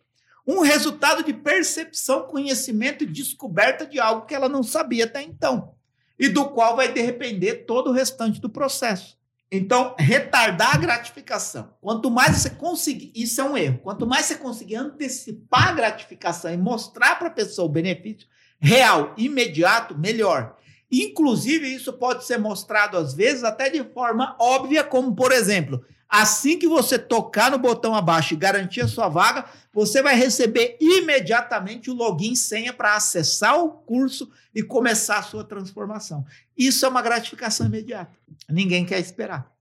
um 0.51 0.61
resultado 0.61 1.23
de 1.23 1.31
percepção, 1.31 2.23
conhecimento 2.23 3.03
e 3.03 3.07
descoberta 3.07 3.85
de 3.85 3.99
algo 3.99 4.25
que 4.25 4.33
ela 4.33 4.49
não 4.49 4.63
sabia 4.63 5.05
até 5.05 5.21
então 5.21 5.75
e 6.17 6.27
do 6.27 6.49
qual 6.49 6.75
vai 6.75 6.91
depender 6.91 7.65
todo 7.65 7.91
o 7.91 7.93
restante 7.93 8.41
do 8.41 8.49
processo. 8.49 9.15
Então, 9.51 9.95
retardar 9.97 10.75
a 10.75 10.77
gratificação. 10.77 11.73
Quanto 11.79 12.09
mais 12.09 12.37
você 12.37 12.49
conseguir, 12.49 13.11
isso 13.15 13.39
é 13.39 13.43
um 13.43 13.55
erro. 13.55 13.79
Quanto 13.83 14.07
mais 14.07 14.25
você 14.25 14.35
conseguir 14.35 14.75
antecipar 14.75 15.69
a 15.69 15.73
gratificação 15.73 16.51
e 16.51 16.57
mostrar 16.57 17.19
para 17.19 17.27
a 17.27 17.31
pessoa 17.31 17.67
o 17.67 17.71
benefício 17.71 18.27
real, 18.59 19.13
imediato, 19.17 19.97
melhor. 19.97 20.57
Inclusive, 20.91 21.67
isso 21.67 21.93
pode 21.93 22.25
ser 22.25 22.39
mostrado 22.39 22.97
às 22.97 23.13
vezes 23.13 23.43
até 23.43 23.69
de 23.69 23.83
forma 23.83 24.35
óbvia, 24.39 24.83
como 24.83 25.15
por 25.15 25.31
exemplo, 25.31 25.83
Assim 26.09 26.57
que 26.57 26.67
você 26.67 26.97
tocar 26.97 27.51
no 27.51 27.59
botão 27.59 27.93
abaixo 27.93 28.33
e 28.33 28.37
garantir 28.37 28.81
a 28.81 28.87
sua 28.87 29.07
vaga, 29.07 29.45
você 29.71 30.01
vai 30.01 30.15
receber 30.15 30.75
imediatamente 30.81 31.91
o 31.91 31.93
login 31.93 32.35
senha 32.35 32.73
para 32.73 32.95
acessar 32.95 33.59
o 33.59 33.69
curso 33.69 34.27
e 34.53 34.63
começar 34.63 35.19
a 35.19 35.23
sua 35.23 35.43
transformação. 35.43 36.25
Isso 36.57 36.83
é 36.83 36.89
uma 36.89 37.03
gratificação 37.03 37.67
imediata. 37.67 38.11
Ninguém 38.49 38.87
quer 38.87 38.99
esperar. 38.99 39.53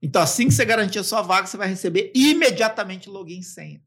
Então, 0.00 0.22
assim 0.22 0.46
que 0.46 0.54
você 0.54 0.64
garantir 0.64 1.00
a 1.00 1.04
sua 1.04 1.20
vaga, 1.20 1.48
você 1.48 1.56
vai 1.56 1.68
receber 1.68 2.12
imediatamente 2.14 3.08
o 3.08 3.12
login 3.12 3.42
senha 3.42 3.82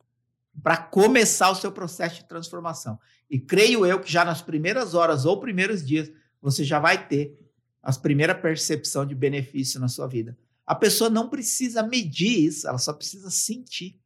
para 0.62 0.76
começar 0.76 1.50
o 1.50 1.56
seu 1.56 1.72
processo 1.72 2.16
de 2.16 2.26
transformação. 2.26 3.00
E 3.30 3.40
creio 3.40 3.86
eu 3.86 4.02
que 4.02 4.12
já 4.12 4.26
nas 4.26 4.42
primeiras 4.42 4.94
horas 4.94 5.26
ou 5.26 5.40
primeiros 5.40 5.86
dias, 5.86 6.12
você 6.42 6.64
já 6.64 6.78
vai 6.78 7.08
ter 7.08 7.40
as 7.82 7.98
primeiras 7.98 8.40
percepção 8.40 9.06
de 9.06 9.16
benefício 9.16 9.80
na 9.80 9.88
sua 9.88 10.08
vida. 10.08 10.38
A 10.66 10.74
pessoa 10.74 11.10
não 11.10 11.30
precisa 11.30 11.84
medir 11.84 12.46
isso, 12.46 12.68
ela 12.68 12.78
só 12.78 12.92
precisa 12.92 13.30
sentir. 13.30 14.00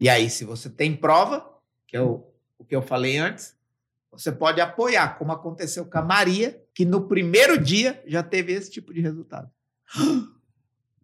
E 0.00 0.08
aí, 0.08 0.30
se 0.30 0.44
você 0.44 0.70
tem 0.70 0.96
prova, 0.96 1.46
que 1.86 1.96
é 1.96 2.00
o, 2.00 2.24
o 2.56 2.64
que 2.64 2.74
eu 2.74 2.82
falei 2.82 3.18
antes, 3.18 3.54
você 4.10 4.32
pode 4.32 4.60
apoiar, 4.60 5.18
como 5.18 5.32
aconteceu 5.32 5.84
com 5.84 5.98
a 5.98 6.02
Maria, 6.02 6.64
que 6.74 6.84
no 6.84 7.06
primeiro 7.06 7.58
dia 7.62 8.02
já 8.06 8.22
teve 8.22 8.52
esse 8.52 8.70
tipo 8.70 8.92
de 8.92 9.00
resultado. 9.00 9.50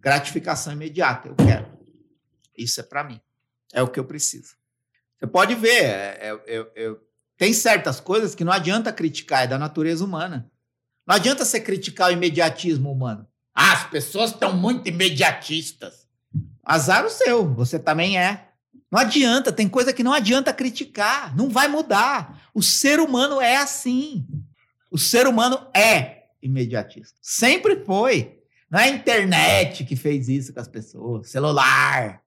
Gratificação 0.00 0.72
imediata, 0.72 1.28
eu 1.28 1.34
quero. 1.34 1.66
Isso 2.56 2.80
é 2.80 2.82
para 2.82 3.04
mim. 3.04 3.20
É 3.72 3.82
o 3.82 3.88
que 3.88 3.98
eu 3.98 4.04
preciso. 4.04 4.54
Você 5.18 5.26
pode 5.26 5.54
ver, 5.54 5.84
é, 5.84 6.40
é, 6.46 6.72
é, 6.76 6.96
tem 7.36 7.52
certas 7.52 8.00
coisas 8.00 8.34
que 8.34 8.44
não 8.44 8.52
adianta 8.52 8.92
criticar, 8.92 9.44
é 9.44 9.46
da 9.46 9.58
natureza 9.58 10.04
humana. 10.04 10.50
Não 11.06 11.14
adianta 11.14 11.44
você 11.44 11.60
criticar 11.60 12.10
o 12.10 12.12
imediatismo 12.12 12.90
humano. 12.90 13.26
As 13.54 13.84
pessoas 13.88 14.32
estão 14.32 14.56
muito 14.56 14.88
imediatistas. 14.88 16.08
Azar 16.64 17.06
o 17.06 17.10
seu, 17.10 17.54
você 17.54 17.78
também 17.78 18.18
é. 18.18 18.48
Não 18.90 18.98
adianta, 18.98 19.52
tem 19.52 19.68
coisa 19.68 19.92
que 19.92 20.02
não 20.02 20.12
adianta 20.12 20.52
criticar, 20.52 21.36
não 21.36 21.48
vai 21.48 21.68
mudar. 21.68 22.48
O 22.52 22.62
ser 22.62 23.00
humano 23.00 23.40
é 23.40 23.56
assim. 23.56 24.26
O 24.90 24.98
ser 24.98 25.26
humano 25.26 25.66
é 25.74 26.24
imediatista. 26.42 27.16
Sempre 27.20 27.84
foi. 27.84 28.38
Não 28.70 28.78
é 28.78 28.84
a 28.84 28.88
internet 28.88 29.84
que 29.84 29.94
fez 29.96 30.28
isso 30.28 30.52
com 30.52 30.60
as 30.60 30.68
pessoas, 30.68 31.28
celular. 31.28 32.22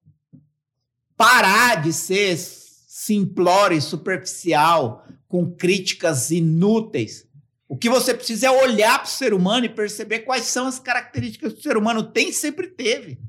Parar 1.15 1.81
de 1.81 1.91
ser 1.91 2.37
simplório 2.37 3.77
e 3.77 3.81
superficial 3.81 5.05
com 5.27 5.49
críticas 5.51 6.31
inúteis 6.31 7.26
o 7.67 7.77
que 7.77 7.89
você 7.89 8.13
precisa 8.13 8.47
é 8.47 8.51
olhar 8.51 8.99
para 8.99 9.07
o 9.07 9.11
ser 9.11 9.33
humano 9.33 9.65
e 9.65 9.69
perceber 9.69 10.19
quais 10.19 10.45
são 10.45 10.67
as 10.67 10.79
características 10.79 11.53
que 11.53 11.59
o 11.59 11.63
ser 11.63 11.77
humano 11.77 12.03
tem 12.03 12.29
e 12.29 12.33
sempre 12.33 12.67
teve. 12.67 13.19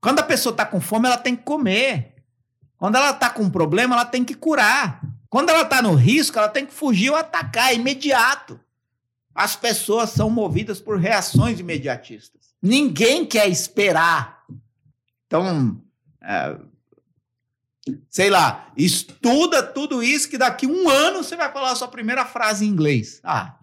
Quando 0.00 0.18
a 0.18 0.24
pessoa 0.24 0.52
está 0.52 0.66
com 0.66 0.80
fome, 0.80 1.06
ela 1.06 1.16
tem 1.16 1.36
que 1.36 1.44
comer. 1.44 2.16
Quando 2.76 2.96
ela 2.96 3.10
está 3.10 3.30
com 3.30 3.44
um 3.44 3.50
problema, 3.50 3.94
ela 3.94 4.04
tem 4.04 4.24
que 4.24 4.34
curar. 4.34 5.00
Quando 5.28 5.50
ela 5.50 5.62
está 5.62 5.80
no 5.80 5.94
risco, 5.94 6.38
ela 6.38 6.48
tem 6.48 6.66
que 6.66 6.74
fugir 6.74 7.10
ou 7.10 7.16
atacar, 7.16 7.70
é 7.70 7.76
imediato. 7.76 8.58
As 9.32 9.54
pessoas 9.54 10.10
são 10.10 10.28
movidas 10.28 10.80
por 10.80 10.98
reações 10.98 11.60
imediatistas. 11.60 12.54
Ninguém 12.60 13.24
quer 13.24 13.48
esperar. 13.48 14.44
Então, 15.26 15.80
é, 16.20 16.56
sei 18.08 18.30
lá, 18.30 18.72
estuda 18.76 19.62
tudo 19.62 20.02
isso 20.02 20.28
que 20.28 20.38
daqui 20.38 20.66
um 20.66 20.88
ano 20.88 21.22
você 21.22 21.36
vai 21.36 21.52
falar 21.52 21.72
a 21.72 21.76
sua 21.76 21.88
primeira 21.88 22.24
frase 22.24 22.64
em 22.64 22.68
inglês. 22.68 23.20
Ah, 23.24 23.58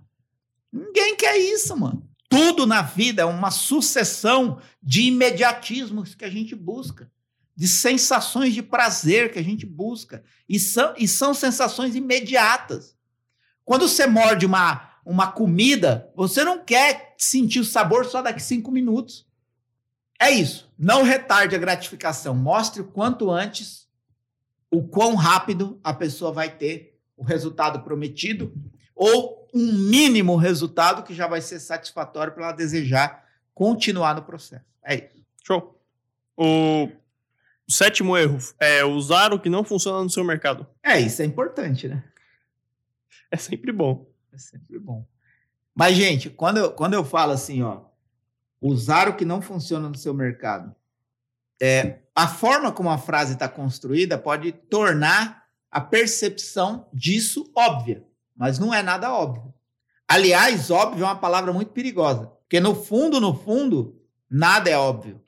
ninguém 0.72 1.16
quer 1.16 1.38
isso, 1.38 1.76
mano. 1.78 2.08
Tudo 2.28 2.68
na 2.68 2.82
vida 2.82 3.24
é 3.24 3.26
uma 3.26 3.50
sucessão 3.50 4.62
de 4.84 5.04
imediatismos 5.04 6.14
que 6.14 6.26
a 6.26 6.30
gente 6.30 6.56
busca, 6.56 7.12
de 7.56 7.68
sensações 7.68 8.54
de 8.54 8.62
prazer 8.62 9.32
que 9.32 9.40
a 9.40 9.44
gente 9.44 9.66
busca, 9.66 10.24
e 10.48 10.60
são, 10.60 10.94
e 10.98 11.08
são 11.08 11.34
sensações 11.34 11.96
imediatas. 11.96 12.96
Quando 13.66 13.88
você 13.88 14.06
morde 14.06 14.46
uma, 14.46 14.92
uma 15.06 15.32
comida, 15.32 16.12
você 16.16 16.44
não 16.44 16.64
quer 16.64 17.16
sentir 17.18 17.60
o 17.60 17.66
sabor 17.66 18.06
só 18.06 18.22
daqui 18.22 18.42
cinco 18.42 18.72
minutos. 18.72 19.28
É 20.20 20.30
isso. 20.30 20.72
Não 20.78 21.02
retarde 21.04 21.56
a 21.56 21.60
gratificação. 21.60 22.36
Mostre 22.36 22.82
o 22.82 22.88
quanto 22.88 23.32
antes 23.32 23.88
o 24.72 24.88
quão 24.88 25.16
rápido 25.16 25.80
a 25.84 25.94
pessoa 25.94 26.32
vai 26.32 26.50
ter 26.50 27.00
o 27.18 27.24
resultado 27.24 27.82
prometido 27.82 28.54
ou 28.96 29.48
um 29.54 29.74
mínimo 29.74 30.36
resultado 30.36 31.04
que 31.04 31.14
já 31.14 31.28
vai 31.28 31.42
ser 31.42 31.60
satisfatório 31.60 32.34
para 32.34 32.46
ela 32.46 32.54
desejar 32.54 33.26
continuar 33.54 34.16
no 34.16 34.24
processo. 34.24 34.66
É 34.84 34.96
isso. 34.96 35.26
Show. 35.44 35.80
O 36.38 36.90
sétimo 37.68 38.18
erro 38.18 38.38
é 38.60 38.84
usar 38.86 39.34
o 39.34 39.40
que 39.40 39.50
não 39.50 39.64
funciona 39.64 40.04
no 40.04 40.10
seu 40.10 40.24
mercado. 40.24 40.66
É, 40.84 41.00
isso 41.00 41.22
é 41.22 41.26
importante, 41.26 41.88
né? 41.88 42.04
É 43.32 43.38
sempre 43.38 43.72
bom. 43.72 44.10
É 44.32 44.38
sempre 44.38 44.80
bom. 44.80 45.06
Mas, 45.76 45.96
gente, 45.96 46.30
quando 46.30 46.58
eu, 46.58 46.72
quando 46.72 46.94
eu 46.94 47.04
falo 47.04 47.32
assim, 47.32 47.62
ó, 47.62 47.82
usar 48.62 49.08
o 49.08 49.16
que 49.16 49.26
não 49.26 49.42
funciona 49.42 49.88
no 49.88 49.98
seu 49.98 50.14
mercado, 50.14 50.76
é, 51.62 52.00
a 52.16 52.28
forma 52.28 52.72
como 52.72 52.89
a 52.89 52.98
frase 52.98 53.34
está 53.34 53.48
construída 53.48 54.18
pode 54.18 54.51
tornar 54.51 55.44
a 55.72 55.80
percepção 55.80 56.88
disso 56.94 57.51
óbvia, 57.56 58.04
mas 58.36 58.58
não 58.58 58.74
é 58.74 58.82
nada 58.82 59.13
óbvio. 59.13 59.54
Aliás, 60.08 60.72
óbvio 60.72 61.04
é 61.04 61.08
uma 61.08 61.16
palavra 61.16 61.54
muito 61.54 61.72
perigosa, 61.72 62.28
porque 62.42 62.60
no 62.60 62.74
fundo, 62.74 63.22
no 63.22 63.36
fundo, 63.36 64.01
nada 64.30 64.70
é 64.70 64.78
óbvio. 64.78 65.22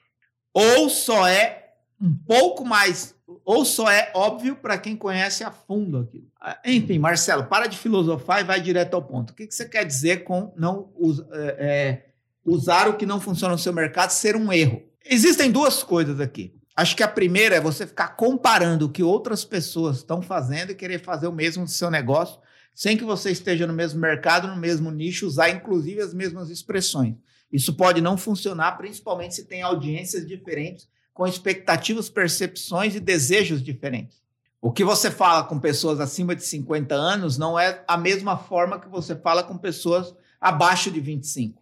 Ou 0.53 0.89
só 0.89 1.27
é 1.27 1.75
um 2.01 2.13
pouco 2.27 2.65
mais, 2.65 3.15
ou 3.45 3.63
só 3.63 3.89
é 3.89 4.11
óbvio 4.15 4.55
para 4.55 4.77
quem 4.77 4.95
conhece 4.95 5.43
a 5.43 5.51
fundo 5.51 5.99
aquilo. 5.99 6.27
Ah, 6.41 6.59
enfim, 6.65 6.97
Marcelo, 6.97 7.45
para 7.45 7.67
de 7.67 7.77
filosofar 7.77 8.41
e 8.41 8.43
vai 8.43 8.59
direto 8.59 8.95
ao 8.95 9.03
ponto. 9.03 9.29
O 9.29 9.33
que, 9.35 9.49
você 9.49 9.69
quer 9.69 9.85
dizer 9.85 10.23
com 10.23 10.51
não 10.57 10.91
é, 11.31 11.55
é, 11.59 12.05
usar 12.43 12.89
o 12.89 12.97
que 12.97 13.05
não 13.05 13.21
funciona 13.21 13.53
no 13.53 13.59
seu 13.59 13.71
mercado 13.71 14.09
ser 14.09 14.35
um 14.35 14.51
erro? 14.51 14.90
Existem 15.05 15.51
duas 15.51 15.83
coisas 15.83 16.19
aqui. 16.19 16.53
Acho 16.75 16.95
que 16.95 17.03
a 17.03 17.07
primeira 17.07 17.55
é 17.55 17.61
você 17.61 17.85
ficar 17.85 18.09
comparando 18.09 18.85
o 18.85 18.89
que 18.89 19.03
outras 19.03 19.43
pessoas 19.43 19.97
estão 19.97 20.21
fazendo 20.21 20.71
e 20.71 20.75
querer 20.75 20.99
fazer 20.99 21.27
o 21.27 21.33
mesmo 21.33 21.63
no 21.63 21.67
seu 21.67 21.91
negócio, 21.91 22.39
sem 22.73 22.97
que 22.97 23.03
você 23.03 23.31
esteja 23.31 23.67
no 23.67 23.73
mesmo 23.73 23.99
mercado, 23.99 24.47
no 24.47 24.55
mesmo 24.55 24.89
nicho, 24.89 25.27
usar 25.27 25.49
inclusive 25.49 26.01
as 26.01 26.13
mesmas 26.13 26.49
expressões. 26.49 27.15
Isso 27.51 27.73
pode 27.73 27.99
não 27.99 28.17
funcionar, 28.17 28.77
principalmente 28.77 29.35
se 29.35 29.45
tem 29.45 29.61
audiências 29.61 30.25
diferentes, 30.25 30.87
com 31.13 31.27
expectativas, 31.27 32.09
percepções 32.09 32.95
e 32.95 32.99
desejos 32.99 33.61
diferentes. 33.61 34.21
O 34.61 34.71
que 34.71 34.83
você 34.83 35.11
fala 35.11 35.43
com 35.43 35.59
pessoas 35.59 35.99
acima 35.99 36.35
de 36.35 36.45
50 36.45 36.95
anos 36.95 37.37
não 37.37 37.59
é 37.59 37.83
a 37.87 37.97
mesma 37.97 38.37
forma 38.37 38.79
que 38.79 38.87
você 38.87 39.15
fala 39.15 39.43
com 39.43 39.57
pessoas 39.57 40.15
abaixo 40.39 40.89
de 40.89 41.01
25. 41.01 41.61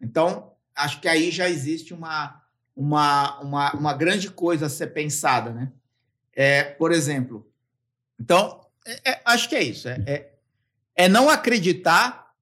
Então, 0.00 0.52
acho 0.76 1.00
que 1.00 1.08
aí 1.08 1.30
já 1.30 1.48
existe 1.48 1.92
uma, 1.92 2.40
uma, 2.78 3.40
uma, 3.40 3.72
uma 3.72 3.92
grande 3.92 4.30
coisa 4.30 4.66
a 4.66 4.68
ser 4.68 4.88
pensada, 4.88 5.50
né? 5.50 5.72
É, 6.32 6.62
por 6.62 6.92
exemplo, 6.92 7.44
então, 8.20 8.60
é, 8.86 9.10
é, 9.10 9.20
acho 9.24 9.48
que 9.48 9.56
é 9.56 9.62
isso. 9.64 9.88
É, 9.88 10.00
é, 10.06 10.32
é 10.94 11.08
não 11.08 11.28
acreditar 11.28 12.32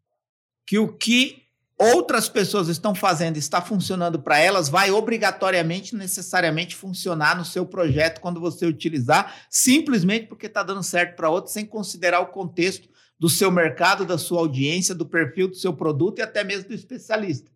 que 0.66 0.78
o 0.78 0.92
que 0.92 1.42
outras 1.78 2.28
pessoas 2.28 2.68
estão 2.68 2.94
fazendo 2.94 3.38
está 3.38 3.62
funcionando 3.62 4.20
para 4.20 4.38
elas, 4.38 4.68
vai 4.68 4.90
obrigatoriamente, 4.90 5.96
necessariamente 5.96 6.76
funcionar 6.76 7.34
no 7.38 7.44
seu 7.44 7.64
projeto 7.64 8.20
quando 8.20 8.38
você 8.38 8.66
utilizar, 8.66 9.34
simplesmente 9.48 10.26
porque 10.26 10.46
está 10.46 10.62
dando 10.62 10.82
certo 10.82 11.16
para 11.16 11.30
outros, 11.30 11.54
sem 11.54 11.64
considerar 11.64 12.20
o 12.20 12.26
contexto 12.26 12.90
do 13.18 13.30
seu 13.30 13.50
mercado, 13.50 14.04
da 14.04 14.18
sua 14.18 14.40
audiência, 14.40 14.94
do 14.94 15.06
perfil 15.06 15.48
do 15.48 15.56
seu 15.56 15.72
produto 15.72 16.18
e 16.18 16.22
até 16.22 16.44
mesmo 16.44 16.68
do 16.68 16.74
especialista. 16.74 17.50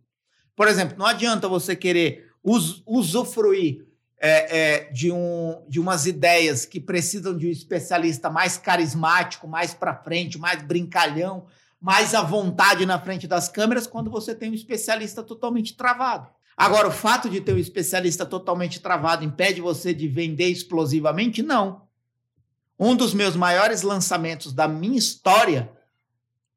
Por 0.57 0.67
exemplo, 0.67 0.97
não 0.99 1.07
adianta 1.07 1.47
você 1.47 1.77
querer 1.77 2.30
us, 2.43 2.83
usufruir 2.87 3.87
é, 4.19 4.59
é, 4.59 4.93
de, 4.93 5.11
um, 5.11 5.63
de 5.69 5.81
umas 5.81 6.07
ideias 6.07 6.67
que 6.67 6.79
precisam 6.79 7.37
de 7.37 7.47
um 7.47 7.51
especialista 7.51 8.29
mais 8.29 8.59
carismático, 8.59 9.49
mais 9.49 9.73
para 9.73 9.95
frente, 9.95 10.39
mais 10.39 10.63
brincalhão, 10.63 11.47
mais 11.81 12.15
à 12.15 12.23
vontade 12.23 12.85
na 12.85 13.01
frente 13.01 13.27
das 13.27 13.49
câmeras, 13.49 13.87
quando 13.87 14.11
você 14.11 14.35
tem 14.35 14.51
um 14.51 14.55
especialista 14.55 15.23
totalmente 15.23 15.75
travado. 15.75 16.29
Agora, 16.55 16.89
o 16.89 16.93
fato 16.93 17.31
de 17.31 17.41
ter 17.41 17.55
um 17.55 17.59
especialista 17.59 18.27
totalmente 18.27 18.81
travado 18.81 19.25
impede 19.25 19.63
você 19.63 19.95
de 19.95 20.07
vender 20.07 20.49
explosivamente? 20.49 21.43
Não. 21.43 21.89
Um 22.79 22.95
dos 22.95 23.15
meus 23.15 23.35
maiores 23.35 23.81
lançamentos 23.81 24.53
da 24.53 24.69
minha 24.69 24.99
história 24.99 25.73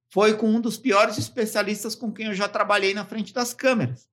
foi 0.10 0.34
com 0.34 0.47
um 0.47 0.60
dos 0.60 0.77
piores 0.77 1.17
especialistas 1.17 1.95
com 1.95 2.12
quem 2.12 2.27
eu 2.27 2.34
já 2.34 2.49
trabalhei 2.49 2.93
na 2.93 3.05
frente 3.05 3.34
das 3.34 3.53
câmeras. 3.53 4.08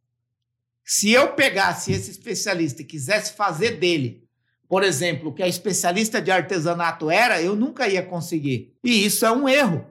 Se 0.84 1.12
eu 1.12 1.34
pegasse 1.34 1.92
esse 1.92 2.10
especialista 2.10 2.82
e 2.82 2.84
quisesse 2.84 3.34
fazer 3.34 3.78
dele, 3.78 4.28
por 4.68 4.82
exemplo, 4.82 5.30
o 5.30 5.34
que 5.34 5.42
a 5.42 5.48
especialista 5.48 6.20
de 6.22 6.30
artesanato 6.30 7.10
era, 7.10 7.42
eu 7.42 7.56
nunca 7.56 7.88
ia 7.88 8.04
conseguir. 8.04 8.76
E 8.84 9.04
isso 9.04 9.26
é 9.26 9.30
um 9.32 9.48
erro. 9.48 9.86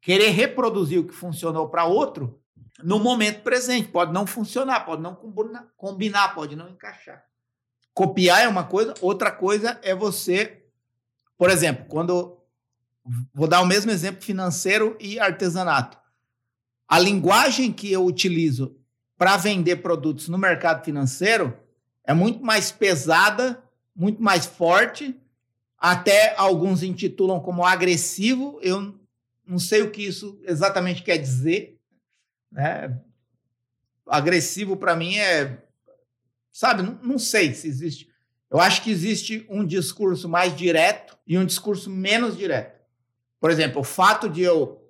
Querer 0.00 0.30
reproduzir 0.30 1.00
o 1.00 1.06
que 1.06 1.14
funcionou 1.14 1.68
para 1.68 1.84
outro 1.84 2.40
no 2.82 2.98
momento 2.98 3.42
presente 3.42 3.88
pode 3.88 4.12
não 4.12 4.26
funcionar, 4.26 4.80
pode 4.80 5.02
não 5.02 5.14
combinar, 5.76 6.34
pode 6.34 6.54
não 6.54 6.68
encaixar. 6.68 7.24
Copiar 7.94 8.42
é 8.42 8.48
uma 8.48 8.64
coisa, 8.64 8.94
outra 9.00 9.32
coisa 9.32 9.80
é 9.82 9.94
você, 9.94 10.64
por 11.38 11.50
exemplo, 11.50 11.86
quando 11.88 12.38
vou 13.32 13.48
dar 13.48 13.62
o 13.62 13.66
mesmo 13.66 13.90
exemplo 13.90 14.22
financeiro 14.22 14.96
e 15.00 15.18
artesanato. 15.18 15.98
A 16.86 16.98
linguagem 16.98 17.72
que 17.72 17.90
eu 17.90 18.04
utilizo 18.04 18.75
para 19.18 19.36
vender 19.36 19.76
produtos 19.76 20.28
no 20.28 20.38
mercado 20.38 20.84
financeiro 20.84 21.56
é 22.04 22.14
muito 22.14 22.42
mais 22.42 22.70
pesada, 22.70 23.62
muito 23.94 24.22
mais 24.22 24.46
forte. 24.46 25.18
Até 25.78 26.34
alguns 26.36 26.82
intitulam 26.82 27.40
como 27.40 27.64
agressivo. 27.64 28.58
Eu 28.62 28.98
não 29.46 29.58
sei 29.58 29.82
o 29.82 29.90
que 29.90 30.02
isso 30.02 30.38
exatamente 30.44 31.02
quer 31.02 31.18
dizer. 31.18 31.78
Né? 32.50 32.96
Agressivo 34.06 34.76
para 34.76 34.94
mim 34.94 35.16
é, 35.16 35.62
sabe? 36.52 36.82
Não, 36.82 36.98
não 37.02 37.18
sei 37.18 37.52
se 37.54 37.66
existe. 37.66 38.08
Eu 38.48 38.60
acho 38.60 38.82
que 38.82 38.90
existe 38.90 39.44
um 39.50 39.66
discurso 39.66 40.28
mais 40.28 40.56
direto 40.56 41.18
e 41.26 41.36
um 41.36 41.44
discurso 41.44 41.90
menos 41.90 42.36
direto. 42.36 42.80
Por 43.40 43.50
exemplo, 43.50 43.80
o 43.80 43.84
fato 43.84 44.28
de 44.28 44.42
eu 44.42 44.82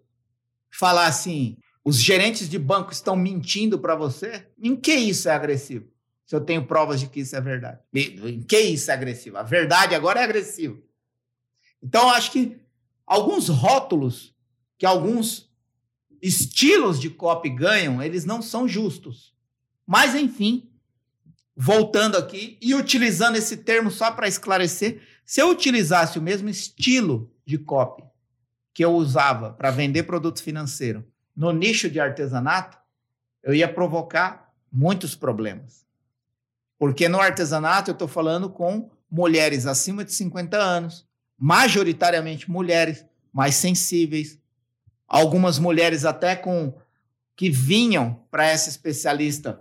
falar 0.70 1.06
assim, 1.06 1.56
os 1.86 2.02
gerentes 2.02 2.48
de 2.48 2.58
banco 2.58 2.92
estão 2.92 3.14
mentindo 3.14 3.78
para 3.78 3.94
você? 3.94 4.44
Em 4.60 4.74
que 4.74 4.92
isso 4.92 5.28
é 5.28 5.32
agressivo? 5.32 5.86
Se 6.26 6.34
eu 6.34 6.40
tenho 6.40 6.66
provas 6.66 6.98
de 6.98 7.06
que 7.06 7.20
isso 7.20 7.36
é 7.36 7.40
verdade. 7.40 7.78
Em 7.94 8.42
que 8.42 8.58
isso 8.58 8.90
é 8.90 8.94
agressivo? 8.94 9.36
A 9.36 9.44
verdade 9.44 9.94
agora 9.94 10.18
é 10.18 10.24
agressiva. 10.24 10.76
Então, 11.80 12.10
acho 12.10 12.32
que 12.32 12.58
alguns 13.06 13.48
rótulos 13.48 14.34
que 14.76 14.84
alguns 14.84 15.48
estilos 16.20 16.98
de 16.98 17.08
copy 17.08 17.50
ganham, 17.50 18.02
eles 18.02 18.24
não 18.24 18.42
são 18.42 18.66
justos. 18.66 19.32
Mas, 19.86 20.16
enfim, 20.16 20.68
voltando 21.56 22.16
aqui 22.16 22.58
e 22.60 22.74
utilizando 22.74 23.36
esse 23.36 23.58
termo 23.58 23.92
só 23.92 24.10
para 24.10 24.26
esclarecer, 24.26 25.02
se 25.24 25.40
eu 25.40 25.50
utilizasse 25.50 26.18
o 26.18 26.22
mesmo 26.22 26.48
estilo 26.48 27.32
de 27.46 27.58
copy 27.58 28.02
que 28.74 28.84
eu 28.84 28.92
usava 28.92 29.52
para 29.52 29.70
vender 29.70 30.02
produto 30.02 30.42
financeiro 30.42 31.06
no 31.36 31.52
nicho 31.52 31.90
de 31.90 32.00
artesanato, 32.00 32.78
eu 33.42 33.54
ia 33.54 33.72
provocar 33.72 34.52
muitos 34.72 35.14
problemas. 35.14 35.86
Porque 36.78 37.08
no 37.08 37.20
artesanato 37.20 37.90
eu 37.90 37.92
estou 37.92 38.08
falando 38.08 38.48
com 38.48 38.90
mulheres 39.10 39.66
acima 39.66 40.04
de 40.04 40.12
50 40.12 40.56
anos, 40.56 41.06
majoritariamente 41.38 42.50
mulheres 42.50 43.04
mais 43.32 43.54
sensíveis, 43.54 44.38
algumas 45.06 45.58
mulheres 45.58 46.04
até 46.04 46.34
com 46.34 46.74
que 47.36 47.50
vinham 47.50 48.20
para 48.30 48.46
essa 48.46 48.68
especialista 48.68 49.60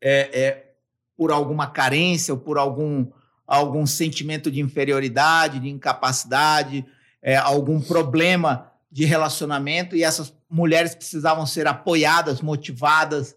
é, 0.00 0.40
é, 0.40 0.72
por 1.16 1.30
alguma 1.30 1.66
carência 1.66 2.32
ou 2.32 2.40
por 2.40 2.56
algum, 2.56 3.06
algum 3.46 3.86
sentimento 3.86 4.50
de 4.50 4.60
inferioridade, 4.60 5.60
de 5.60 5.68
incapacidade, 5.68 6.84
é, 7.20 7.36
algum 7.36 7.80
problema 7.80 8.72
de 8.90 9.04
relacionamento 9.04 9.94
e 9.94 10.02
essas 10.02 10.32
mulheres 10.50 10.94
precisavam 10.94 11.46
ser 11.46 11.66
apoiadas, 11.66 12.40
motivadas. 12.40 13.36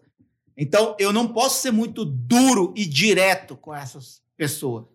Então, 0.56 0.96
eu 0.98 1.12
não 1.12 1.28
posso 1.28 1.60
ser 1.60 1.70
muito 1.70 2.04
duro 2.04 2.72
e 2.76 2.84
direto 2.86 3.56
com 3.56 3.74
essas 3.74 4.22
pessoas. 4.36 4.86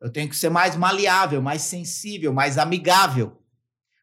Eu 0.00 0.10
tenho 0.10 0.28
que 0.28 0.36
ser 0.36 0.50
mais 0.50 0.76
maleável, 0.76 1.40
mais 1.40 1.62
sensível, 1.62 2.32
mais 2.32 2.58
amigável. 2.58 3.40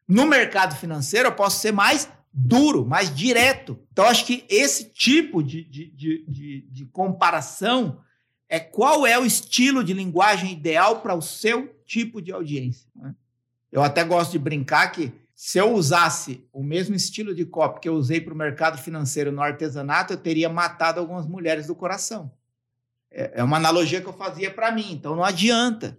No 0.06 0.26
mercado 0.26 0.76
financeiro, 0.76 1.28
eu 1.28 1.34
posso 1.34 1.60
ser 1.60 1.72
mais 1.72 2.08
duro, 2.32 2.84
mais 2.84 3.14
direto. 3.14 3.78
Então, 3.92 4.04
acho 4.04 4.26
que 4.26 4.44
esse 4.48 4.90
tipo 4.90 5.42
de, 5.42 5.64
de, 5.64 5.90
de, 5.90 6.24
de, 6.28 6.60
de 6.70 6.86
comparação 6.86 8.00
é 8.48 8.58
qual 8.58 9.06
é 9.06 9.18
o 9.18 9.24
estilo 9.24 9.82
de 9.82 9.92
linguagem 9.92 10.52
ideal 10.52 11.00
para 11.00 11.14
o 11.14 11.22
seu 11.22 11.68
tipo 11.86 12.20
de 12.20 12.32
audiência. 12.32 12.88
Né? 12.94 13.14
Eu 13.70 13.82
até 13.82 14.04
gosto 14.04 14.32
de 14.32 14.38
brincar 14.38 14.88
que 14.88 15.12
se 15.34 15.58
eu 15.58 15.72
usasse 15.72 16.46
o 16.52 16.62
mesmo 16.62 16.94
estilo 16.94 17.34
de 17.34 17.44
copo 17.44 17.80
que 17.80 17.88
eu 17.88 17.94
usei 17.94 18.20
para 18.20 18.32
o 18.32 18.36
mercado 18.36 18.78
financeiro 18.78 19.32
no 19.32 19.42
artesanato, 19.42 20.12
eu 20.12 20.16
teria 20.16 20.48
matado 20.48 21.00
algumas 21.00 21.26
mulheres 21.26 21.66
do 21.66 21.74
coração. 21.74 22.30
É, 23.10 23.40
é 23.40 23.42
uma 23.42 23.56
analogia 23.56 24.00
que 24.00 24.06
eu 24.06 24.12
fazia 24.12 24.50
para 24.50 24.70
mim, 24.70 24.92
então 24.92 25.16
não 25.16 25.24
adianta. 25.24 25.98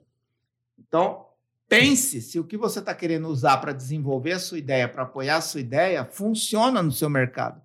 Então, 0.79 1.25
pense 1.67 2.21
se 2.21 2.39
o 2.39 2.45
que 2.45 2.55
você 2.55 2.79
está 2.79 2.95
querendo 2.95 3.27
usar 3.27 3.57
para 3.57 3.73
desenvolver 3.73 4.33
a 4.33 4.39
sua 4.39 4.57
ideia, 4.57 4.87
para 4.87 5.03
apoiar 5.03 5.37
a 5.37 5.41
sua 5.41 5.59
ideia, 5.59 6.05
funciona 6.05 6.81
no 6.81 6.91
seu 6.91 7.09
mercado. 7.09 7.61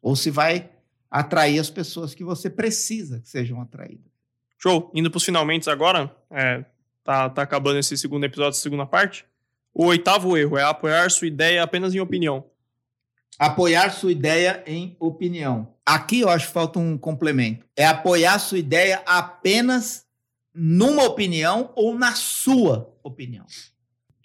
Ou 0.00 0.14
se 0.14 0.30
vai 0.30 0.70
atrair 1.10 1.58
as 1.58 1.68
pessoas 1.68 2.14
que 2.14 2.22
você 2.22 2.48
precisa 2.48 3.18
que 3.20 3.28
sejam 3.28 3.60
atraídas. 3.60 4.10
Show! 4.56 4.92
Indo 4.94 5.10
para 5.10 5.18
os 5.18 5.24
finalmente 5.24 5.68
agora, 5.68 6.14
é, 6.30 6.64
tá, 7.02 7.28
tá 7.30 7.42
acabando 7.42 7.78
esse 7.78 7.96
segundo 7.96 8.24
episódio, 8.24 8.58
segunda 8.58 8.86
parte. 8.86 9.26
O 9.72 9.86
oitavo 9.86 10.36
erro 10.36 10.58
é 10.58 10.62
apoiar 10.62 11.10
sua 11.10 11.28
ideia 11.28 11.62
apenas 11.62 11.94
em 11.94 12.00
opinião. 12.00 12.44
Apoiar 13.38 13.90
sua 13.90 14.12
ideia 14.12 14.62
em 14.66 14.96
opinião. 15.00 15.74
Aqui 15.86 16.20
eu 16.20 16.28
acho 16.28 16.48
que 16.48 16.52
falta 16.52 16.78
um 16.78 16.98
complemento. 16.98 17.66
É 17.74 17.86
apoiar 17.86 18.38
sua 18.38 18.58
ideia 18.58 19.02
apenas 19.06 20.04
numa 20.54 21.04
opinião 21.04 21.72
ou 21.74 21.96
na 21.96 22.14
sua 22.14 22.94
opinião. 23.02 23.46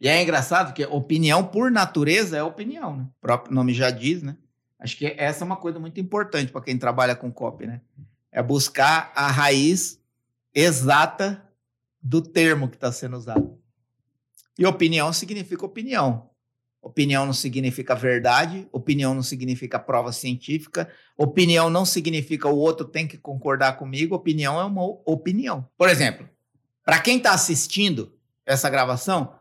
E 0.02 0.08
é 0.08 0.22
engraçado 0.22 0.74
que 0.74 0.86
opinião, 0.86 1.46
por 1.46 1.72
natureza, 1.72 2.38
é 2.38 2.44
opinião, 2.44 2.98
né? 2.98 3.08
O 3.18 3.22
próprio 3.22 3.56
nome 3.56 3.74
já 3.74 3.90
diz, 3.90 4.22
né? 4.22 4.36
Acho 4.78 4.98
que 4.98 5.06
essa 5.18 5.44
é 5.44 5.46
uma 5.46 5.56
coisa 5.56 5.80
muito 5.80 6.00
importante 6.00 6.52
para 6.52 6.62
quem 6.62 6.78
trabalha 6.78 7.16
com 7.16 7.32
copy, 7.32 7.66
né? 7.66 7.82
É 8.32 8.44
buscar 8.44 9.12
a 9.16 9.32
raiz 9.32 10.00
exata 10.54 11.42
do 12.02 12.22
termo 12.22 12.68
que 12.68 12.76
está 12.76 12.92
sendo 12.92 13.16
usado. 13.16 13.58
E 14.58 14.66
opinião 14.66 15.12
significa 15.12 15.66
opinião. 15.66 16.30
Opinião 16.82 17.26
não 17.26 17.34
significa 17.34 17.96
verdade, 17.96 18.68
opinião 18.72 19.16
não 19.16 19.24
significa 19.24 19.80
prova 19.80 20.12
científica, 20.12 20.88
opinião 21.18 21.68
não 21.68 21.84
significa 21.84 22.48
o 22.48 22.58
outro 22.58 22.86
tem 22.86 23.08
que 23.08 23.18
concordar 23.18 23.78
comigo, 23.78 24.14
opinião 24.14 24.60
é 24.60 24.64
uma 24.64 24.84
opinião. 25.04 25.68
Por 25.76 25.90
exemplo, 25.90 26.30
para 26.86 27.00
quem 27.00 27.18
está 27.18 27.32
assistindo 27.32 28.14
essa 28.46 28.70
gravação, 28.70 29.34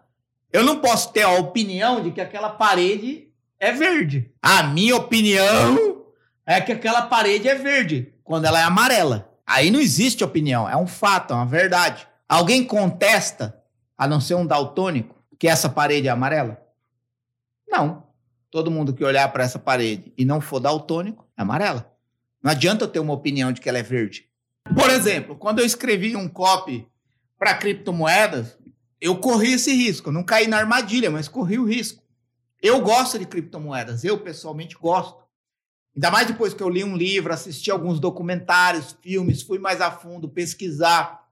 eu 0.51 0.65
não 0.65 0.81
posso 0.81 1.13
ter 1.13 1.23
a 1.23 1.33
opinião 1.33 2.03
de 2.03 2.13
que 2.13 2.21
aquela 2.21 2.49
parede 2.49 3.29
é 3.61 3.73
verde. 3.73 4.33
A 4.41 4.63
minha 4.63 4.97
opinião 4.97 6.07
é 6.47 6.61
que 6.61 6.73
aquela 6.73 7.03
parede 7.03 7.47
é 7.47 7.55
verde, 7.55 8.15
quando 8.25 8.47
ela 8.47 8.59
é 8.59 8.63
amarela. 8.63 9.31
Aí 9.47 9.71
não 9.71 9.81
existe 9.81 10.25
opinião, 10.25 10.67
é 10.67 10.77
um 10.77 10.87
fato, 10.87 11.35
é 11.35 11.37
uma 11.37 11.45
verdade. 11.45 12.09
Alguém 12.27 12.65
contesta, 12.65 13.61
a 13.97 14.07
não 14.07 14.21
ser 14.21 14.35
um 14.35 14.47
daltônico, 14.47 15.23
que 15.39 15.49
essa 15.49 15.69
parede 15.69 16.09
é 16.09 16.11
amarela? 16.11 16.61
Não. 17.69 18.05
Todo 18.51 18.71
mundo 18.71 18.95
que 18.95 19.05
olhar 19.05 19.33
para 19.33 19.43
essa 19.43 19.59
parede 19.59 20.13
e 20.17 20.25
não 20.25 20.41
for 20.41 20.61
daltônico, 20.61 21.27
é 21.37 21.43
amarela. 21.43 21.93
Não 22.43 22.51
adianta 22.51 22.85
eu 22.85 22.89
ter 22.89 23.01
uma 23.01 23.13
opinião 23.13 23.51
de 23.53 23.61
que 23.61 23.69
ela 23.69 23.79
é 23.79 23.83
verde. 23.83 24.29
Por 24.75 24.91
exemplo, 24.91 25.37
quando 25.37 25.59
eu 25.59 25.67
escrevi 25.67 26.15
um 26.15 26.29
copy 26.29 26.87
para 27.39 27.55
criptomoedas, 27.55 28.57
eu 29.01 29.17
corri 29.19 29.55
esse 29.55 29.73
risco. 29.75 30.09
Eu 30.09 30.13
não 30.13 30.23
caí 30.23 30.47
na 30.47 30.59
armadilha, 30.59 31.11
mas 31.11 31.27
corri 31.27 31.59
o 31.59 31.65
risco. 31.65 32.03
Eu 32.63 32.81
gosto 32.81 33.19
de 33.19 33.27
criptomoedas, 33.27 34.05
eu 34.05 34.19
pessoalmente 34.19 34.77
gosto. 34.77 35.25
Ainda 35.97 36.11
mais 36.11 36.27
depois 36.27 36.55
que 36.55 36.63
eu 36.63 36.69
li 36.69 36.83
um 36.85 36.97
livro, 36.97 37.33
assisti 37.33 37.71
alguns 37.71 37.99
documentários, 37.99 38.97
filmes, 39.01 39.43
fui 39.43 39.59
mais 39.59 39.81
a 39.81 39.91
fundo 39.91 40.29
pesquisar 40.29 41.29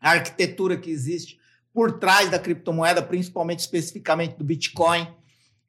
a 0.00 0.10
arquitetura 0.12 0.76
que 0.76 0.90
existe 0.90 1.39
por 1.72 1.98
trás 1.98 2.30
da 2.30 2.38
criptomoeda, 2.38 3.02
principalmente 3.02 3.60
especificamente 3.60 4.36
do 4.36 4.44
Bitcoin 4.44 5.06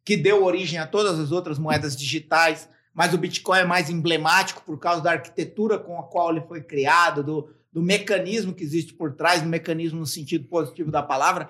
que 0.04 0.18
deu 0.18 0.44
origem 0.44 0.80
a 0.80 0.88
todas 0.88 1.20
as 1.20 1.32
outras 1.32 1.60
moedas 1.60 1.96
digitais, 1.96 2.68
mas 2.94 3.14
o 3.14 3.18
Bitcoin 3.18 3.60
é 3.60 3.66
mais 3.66 3.90
emblemático 3.90 4.64
por 4.64 4.78
causa 4.80 5.02
da 5.02 5.12
arquitetura 5.12 5.78
com 5.80 6.00
a 6.00 6.04
qual 6.04 6.32
ele 6.32 6.42
foi 6.42 6.62
criado, 6.62 7.24
do, 7.24 7.54
do 7.72 7.82
mecanismo 7.82 8.54
que 8.54 8.64
existe 8.64 8.94
por 8.94 9.14
trás, 9.14 9.42
do 9.42 9.48
mecanismo 9.48 10.00
no 10.00 10.06
sentido 10.06 10.48
positivo 10.48 10.92
da 10.92 11.02
palavra. 11.02 11.50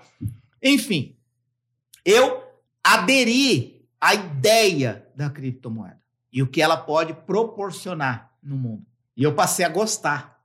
Enfim, 0.61 1.17
eu 2.05 2.43
aderi 2.83 3.87
à 3.99 4.13
ideia 4.13 5.07
da 5.15 5.29
criptomoeda 5.29 5.99
e 6.31 6.41
o 6.41 6.47
que 6.47 6.61
ela 6.61 6.77
pode 6.77 7.13
proporcionar 7.13 8.31
no 8.41 8.57
mundo. 8.57 8.85
E 9.15 9.23
eu 9.23 9.33
passei 9.33 9.65
a 9.65 9.69
gostar. 9.69 10.40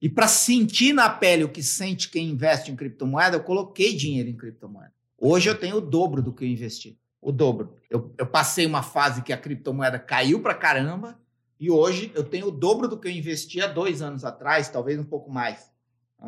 E 0.00 0.08
para 0.08 0.26
sentir 0.26 0.92
na 0.92 1.10
pele 1.10 1.44
o 1.44 1.48
que 1.48 1.62
sente 1.62 2.08
quem 2.08 2.30
investe 2.30 2.70
em 2.70 2.76
criptomoeda, 2.76 3.36
eu 3.36 3.42
coloquei 3.42 3.94
dinheiro 3.94 4.28
em 4.28 4.36
criptomoeda. 4.36 4.92
Hoje 5.18 5.48
eu 5.48 5.58
tenho 5.58 5.76
o 5.76 5.80
dobro 5.80 6.22
do 6.22 6.32
que 6.32 6.44
eu 6.44 6.48
investi 6.48 6.98
o 7.20 7.30
dobro. 7.30 7.76
Eu, 7.90 8.14
eu 8.16 8.26
passei 8.26 8.64
uma 8.64 8.82
fase 8.82 9.22
que 9.22 9.32
a 9.32 9.36
criptomoeda 9.36 9.98
caiu 9.98 10.40
para 10.40 10.54
caramba 10.54 11.20
e 11.58 11.70
hoje 11.70 12.10
eu 12.14 12.24
tenho 12.24 12.46
o 12.46 12.50
dobro 12.50 12.88
do 12.88 12.98
que 12.98 13.08
eu 13.08 13.12
investi 13.12 13.60
há 13.60 13.66
dois 13.66 14.00
anos 14.00 14.24
atrás, 14.24 14.68
talvez 14.68 14.98
um 14.98 15.04
pouco 15.04 15.30
mais. 15.30 15.70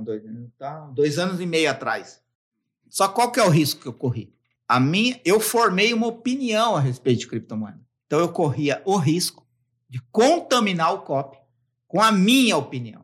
Dois, 0.02 0.22
tá, 0.58 0.80
dois 0.92 1.18
anos 1.18 1.40
e 1.40 1.46
meio 1.46 1.70
atrás. 1.70 2.22
Só 2.88 3.08
qual 3.08 3.32
que 3.32 3.40
é 3.40 3.44
o 3.44 3.48
risco 3.48 3.80
que 3.80 3.88
eu 3.88 3.92
corri? 3.92 4.34
A 4.68 4.78
minha, 4.78 5.20
eu 5.24 5.40
formei 5.40 5.92
uma 5.92 6.06
opinião 6.06 6.76
a 6.76 6.80
respeito 6.80 7.20
de 7.20 7.26
criptomoeda. 7.26 7.80
Então 8.06 8.20
eu 8.20 8.28
corria 8.30 8.82
o 8.84 8.96
risco 8.96 9.46
de 9.88 10.00
contaminar 10.10 10.94
o 10.94 11.00
COP 11.00 11.38
com 11.86 12.00
a 12.00 12.12
minha 12.12 12.56
opinião. 12.56 13.01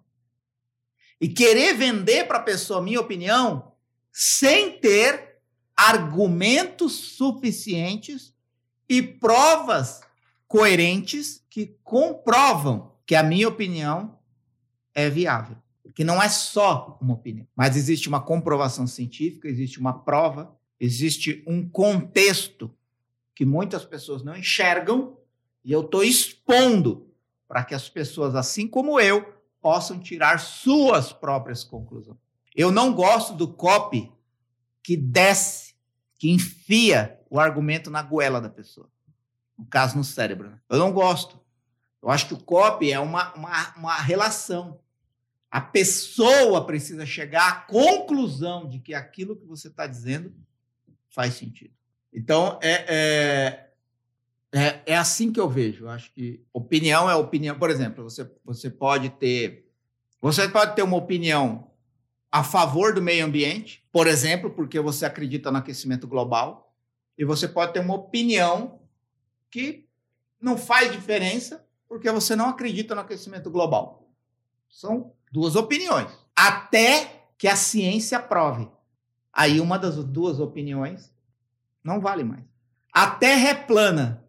E 1.20 1.28
querer 1.28 1.74
vender 1.74 2.26
para 2.26 2.38
a 2.38 2.42
pessoa 2.42 2.82
minha 2.82 3.00
opinião 3.00 3.72
sem 4.12 4.78
ter 4.78 5.38
argumentos 5.76 6.92
suficientes 6.92 8.34
e 8.88 9.02
provas 9.02 10.00
coerentes 10.46 11.44
que 11.48 11.76
comprovam 11.84 12.92
que 13.06 13.14
a 13.14 13.22
minha 13.22 13.48
opinião 13.48 14.18
é 14.94 15.08
viável. 15.08 15.56
Que 15.94 16.04
não 16.04 16.22
é 16.22 16.28
só 16.28 16.98
uma 17.00 17.14
opinião, 17.14 17.46
mas 17.56 17.76
existe 17.76 18.08
uma 18.08 18.20
comprovação 18.20 18.86
científica, 18.86 19.48
existe 19.48 19.80
uma 19.80 19.92
prova, 19.92 20.56
existe 20.78 21.42
um 21.46 21.68
contexto 21.68 22.72
que 23.34 23.44
muitas 23.44 23.84
pessoas 23.84 24.22
não 24.22 24.36
enxergam 24.36 25.16
e 25.64 25.72
eu 25.72 25.82
estou 25.82 26.02
expondo 26.02 27.08
para 27.46 27.64
que 27.64 27.74
as 27.74 27.88
pessoas, 27.88 28.34
assim 28.34 28.66
como 28.66 29.00
eu, 29.00 29.37
possam 29.60 29.98
tirar 29.98 30.38
suas 30.38 31.12
próprias 31.12 31.64
conclusões. 31.64 32.18
Eu 32.54 32.70
não 32.70 32.92
gosto 32.92 33.34
do 33.34 33.46
copy 33.46 34.12
que 34.82 34.96
desce 34.96 35.74
que 36.18 36.30
enfia 36.30 37.20
o 37.30 37.38
argumento 37.38 37.90
na 37.90 38.02
goela 38.02 38.40
da 38.40 38.48
pessoa. 38.48 38.90
No 39.56 39.66
caso, 39.66 39.96
no 39.96 40.04
cérebro. 40.04 40.50
Né? 40.50 40.58
Eu 40.68 40.78
não 40.78 40.92
gosto. 40.92 41.38
Eu 42.02 42.10
acho 42.10 42.26
que 42.28 42.34
o 42.34 42.42
copy 42.42 42.92
é 42.92 42.98
uma, 42.98 43.32
uma, 43.34 43.74
uma 43.76 43.96
relação. 43.96 44.80
A 45.50 45.60
pessoa 45.60 46.66
precisa 46.66 47.06
chegar 47.06 47.48
à 47.48 47.60
conclusão 47.62 48.68
de 48.68 48.78
que 48.78 48.94
aquilo 48.94 49.36
que 49.36 49.46
você 49.46 49.68
está 49.68 49.86
dizendo 49.86 50.34
faz 51.10 51.34
sentido. 51.34 51.74
Então, 52.12 52.58
é, 52.62 52.84
é, 52.88 53.67
é, 54.52 54.80
é, 54.86 54.96
assim 54.96 55.32
que 55.32 55.40
eu 55.40 55.48
vejo. 55.48 55.84
Eu 55.84 55.90
acho 55.90 56.12
que 56.12 56.44
opinião 56.52 57.08
é 57.08 57.14
opinião. 57.14 57.58
Por 57.58 57.70
exemplo, 57.70 58.04
você, 58.04 58.30
você 58.44 58.70
pode 58.70 59.10
ter. 59.10 59.66
Você 60.20 60.48
pode 60.48 60.74
ter 60.74 60.82
uma 60.82 60.96
opinião 60.96 61.70
a 62.30 62.42
favor 62.42 62.92
do 62.92 63.00
meio 63.00 63.24
ambiente, 63.24 63.86
por 63.92 64.06
exemplo, 64.06 64.50
porque 64.50 64.80
você 64.80 65.06
acredita 65.06 65.50
no 65.50 65.58
aquecimento 65.58 66.06
global, 66.06 66.74
e 67.16 67.24
você 67.24 67.48
pode 67.48 67.72
ter 67.72 67.80
uma 67.80 67.94
opinião 67.94 68.80
que 69.50 69.88
não 70.40 70.56
faz 70.56 70.92
diferença 70.92 71.66
porque 71.88 72.10
você 72.10 72.36
não 72.36 72.48
acredita 72.50 72.94
no 72.94 73.00
aquecimento 73.00 73.50
global. 73.50 74.10
São 74.68 75.12
duas 75.32 75.56
opiniões. 75.56 76.10
Até 76.36 77.24
que 77.38 77.48
a 77.48 77.56
ciência 77.56 78.20
prove. 78.20 78.68
Aí 79.32 79.60
uma 79.60 79.78
das 79.78 79.96
duas 80.04 80.38
opiniões 80.38 81.12
não 81.82 82.00
vale 82.00 82.24
mais. 82.24 82.44
A 82.92 83.10
Terra 83.10 83.48
é 83.48 83.54
plana. 83.54 84.27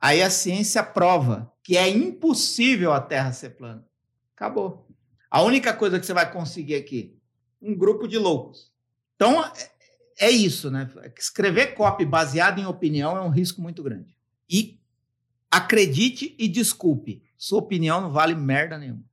Aí 0.00 0.22
a 0.22 0.30
ciência 0.30 0.82
prova 0.82 1.52
que 1.62 1.76
é 1.76 1.88
impossível 1.88 2.92
a 2.92 3.00
Terra 3.00 3.32
ser 3.32 3.50
plana. 3.50 3.84
Acabou. 4.34 4.86
A 5.30 5.42
única 5.42 5.72
coisa 5.72 5.98
que 5.98 6.06
você 6.06 6.14
vai 6.14 6.30
conseguir 6.30 6.76
aqui 6.76 7.18
um 7.60 7.76
grupo 7.76 8.06
de 8.06 8.16
loucos. 8.18 8.72
Então, 9.16 9.44
é, 9.44 9.70
é 10.26 10.30
isso, 10.30 10.70
né? 10.70 10.88
Escrever 11.18 11.74
copy 11.74 12.04
baseado 12.04 12.60
em 12.60 12.66
opinião 12.66 13.16
é 13.16 13.20
um 13.20 13.30
risco 13.30 13.60
muito 13.60 13.82
grande. 13.82 14.16
E 14.48 14.78
acredite 15.50 16.34
e 16.38 16.46
desculpe, 16.46 17.22
sua 17.36 17.58
opinião 17.58 18.00
não 18.00 18.12
vale 18.12 18.34
merda 18.34 18.78
nenhuma. 18.78 19.04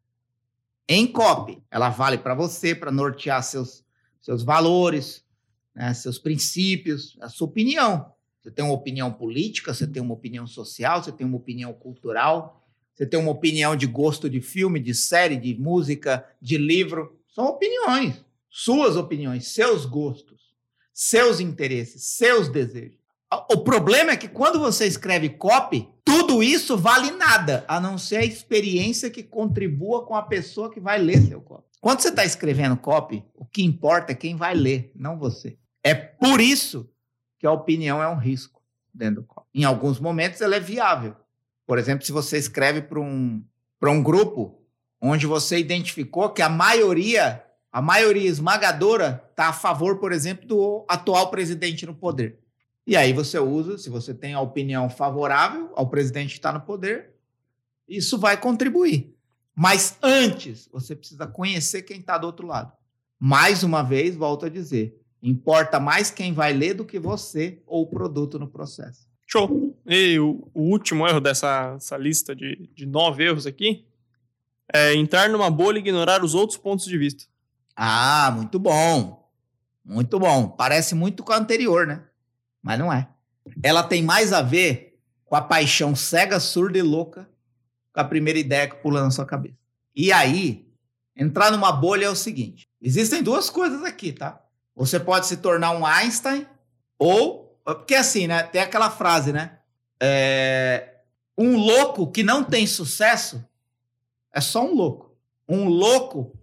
Em 0.87 1.07
copy, 1.07 1.63
ela 1.71 1.89
vale 1.89 2.17
para 2.17 2.35
você, 2.35 2.75
para 2.75 2.91
nortear 2.91 3.41
seus, 3.41 3.83
seus 4.21 4.43
valores, 4.43 5.25
né, 5.73 5.93
seus 5.93 6.19
princípios, 6.19 7.17
a 7.21 7.29
sua 7.29 7.47
opinião. 7.47 8.13
Você 8.43 8.51
tem 8.51 8.65
uma 8.65 8.73
opinião 8.73 9.11
política, 9.11 9.73
você 9.73 9.87
tem 9.87 10.01
uma 10.01 10.13
opinião 10.13 10.45
social, 10.45 11.01
você 11.01 11.11
tem 11.11 11.25
uma 11.25 11.37
opinião 11.37 11.73
cultural, 11.73 12.61
você 12.93 13.05
tem 13.05 13.19
uma 13.19 13.31
opinião 13.31 13.75
de 13.75 13.87
gosto 13.87 14.29
de 14.29 14.41
filme, 14.41 14.79
de 14.79 14.93
série, 14.93 15.37
de 15.37 15.55
música, 15.55 16.27
de 16.41 16.57
livro. 16.57 17.17
São 17.27 17.45
opiniões 17.45 18.23
suas 18.53 18.95
opiniões, 18.95 19.47
seus 19.47 19.83
gostos, 19.83 20.53
seus 20.93 21.39
interesses, 21.39 22.05
seus 22.05 22.47
desejos. 22.47 22.99
O 23.51 23.57
problema 23.57 24.11
é 24.11 24.15
que 24.15 24.27
quando 24.27 24.59
você 24.59 24.85
escreve 24.85 25.27
copy, 25.27 25.89
tudo 26.05 26.43
isso 26.43 26.77
vale 26.77 27.09
nada, 27.09 27.65
a 27.67 27.79
não 27.79 27.97
ser 27.97 28.17
a 28.17 28.25
experiência 28.25 29.09
que 29.09 29.23
contribua 29.23 30.05
com 30.05 30.15
a 30.15 30.21
pessoa 30.21 30.71
que 30.71 30.79
vai 30.79 30.99
ler 30.99 31.19
seu 31.23 31.41
copy. 31.41 31.63
Quando 31.81 32.01
você 32.01 32.09
está 32.09 32.23
escrevendo 32.23 32.77
copy, 32.77 33.25
o 33.33 33.43
que 33.43 33.63
importa 33.63 34.11
é 34.11 34.15
quem 34.15 34.35
vai 34.35 34.53
ler, 34.53 34.91
não 34.95 35.17
você. 35.17 35.57
É 35.83 35.95
por 35.95 36.39
isso 36.39 36.87
que 37.43 37.47
a 37.47 37.51
opinião 37.51 38.01
é 38.01 38.07
um 38.07 38.15
risco 38.15 38.61
dentro 38.93 39.15
do 39.15 39.27
copy. 39.27 39.45
Em 39.53 39.65
alguns 39.65 39.99
momentos 39.99 40.39
ela 40.39 40.55
é 40.55 40.61
viável. 40.61 41.13
Por 41.67 41.77
exemplo, 41.77 42.05
se 42.05 42.11
você 42.13 42.37
escreve 42.37 42.81
para 42.81 43.01
um, 43.01 43.43
um 43.83 44.01
grupo 44.01 44.61
onde 45.01 45.27
você 45.27 45.59
identificou 45.59 46.29
que 46.29 46.41
a 46.41 46.47
maioria 46.47 47.43
a 47.69 47.81
maioria 47.81 48.29
esmagadora 48.29 49.21
está 49.29 49.47
a 49.47 49.53
favor, 49.53 49.97
por 49.97 50.13
exemplo, 50.13 50.47
do 50.47 50.85
atual 50.87 51.29
presidente 51.31 51.85
no 51.85 51.93
poder. 51.93 52.39
E 52.87 52.95
aí 52.95 53.11
você 53.11 53.37
usa, 53.37 53.77
se 53.77 53.89
você 53.89 54.13
tem 54.13 54.33
a 54.33 54.39
opinião 54.39 54.89
favorável 54.89 55.69
ao 55.75 55.89
presidente 55.89 56.29
que 56.29 56.39
está 56.39 56.53
no 56.53 56.61
poder, 56.61 57.13
isso 57.89 58.17
vai 58.17 58.39
contribuir. 58.39 59.17
Mas 59.53 59.97
antes, 60.01 60.69
você 60.71 60.95
precisa 60.95 61.27
conhecer 61.27 61.81
quem 61.81 61.99
está 61.99 62.17
do 62.17 62.25
outro 62.25 62.47
lado. 62.47 62.71
Mais 63.19 63.63
uma 63.63 63.81
vez, 63.83 64.15
volto 64.15 64.45
a 64.45 64.49
dizer, 64.49 65.02
importa 65.23 65.79
mais 65.79 66.11
quem 66.11 66.33
vai 66.33 66.51
ler 66.51 66.73
do 66.73 66.85
que 66.85 66.99
você 66.99 67.61
ou 67.65 67.83
o 67.83 67.87
produto 67.87 68.37
no 68.37 68.47
processo. 68.47 69.07
Show. 69.25 69.73
E 69.87 70.19
o, 70.19 70.47
o 70.53 70.63
último 70.63 71.07
erro 71.07 71.21
dessa 71.21 71.77
lista 71.97 72.35
de, 72.35 72.69
de 72.75 72.85
nove 72.85 73.23
erros 73.23 73.47
aqui 73.47 73.85
é 74.71 74.93
entrar 74.93 75.29
numa 75.29 75.49
bolha 75.49 75.77
e 75.77 75.79
ignorar 75.79 76.23
os 76.23 76.35
outros 76.35 76.57
pontos 76.57 76.85
de 76.85 76.97
vista. 76.97 77.23
Ah, 77.75 78.31
muito 78.35 78.59
bom. 78.59 79.31
Muito 79.83 80.19
bom. 80.19 80.49
Parece 80.49 80.93
muito 80.93 81.23
com 81.23 81.31
a 81.31 81.37
anterior, 81.37 81.87
né? 81.87 82.03
Mas 82.61 82.77
não 82.77 82.91
é. 82.91 83.07
Ela 83.61 83.83
tem 83.83 84.03
mais 84.03 84.31
a 84.33 84.41
ver 84.41 84.99
com 85.25 85.35
a 85.35 85.41
paixão 85.41 85.95
cega, 85.95 86.39
surda 86.39 86.77
e 86.77 86.81
louca 86.81 87.29
com 87.93 87.99
a 87.99 88.05
primeira 88.05 88.39
ideia 88.39 88.67
que 88.67 88.75
pula 88.77 89.01
na 89.01 89.11
sua 89.11 89.25
cabeça. 89.25 89.55
E 89.95 90.11
aí, 90.11 90.67
entrar 91.15 91.51
numa 91.51 91.71
bolha 91.71 92.05
é 92.05 92.09
o 92.09 92.15
seguinte: 92.15 92.67
existem 92.81 93.23
duas 93.23 93.49
coisas 93.49 93.83
aqui, 93.83 94.11
tá? 94.11 94.42
Você 94.75 94.99
pode 94.99 95.27
se 95.27 95.37
tornar 95.37 95.71
um 95.71 95.85
Einstein 95.85 96.47
ou. 96.97 97.43
Porque 97.63 97.95
assim, 97.95 98.27
né? 98.27 98.43
Tem 98.43 98.61
aquela 98.61 98.89
frase, 98.89 99.31
né? 99.31 99.59
É, 99.99 100.95
um 101.37 101.55
louco 101.55 102.11
que 102.11 102.23
não 102.23 102.43
tem 102.43 102.67
sucesso 102.67 103.43
é 104.33 104.41
só 104.41 104.65
um 104.65 104.73
louco. 104.73 105.15
Um 105.47 105.65
louco 105.65 106.37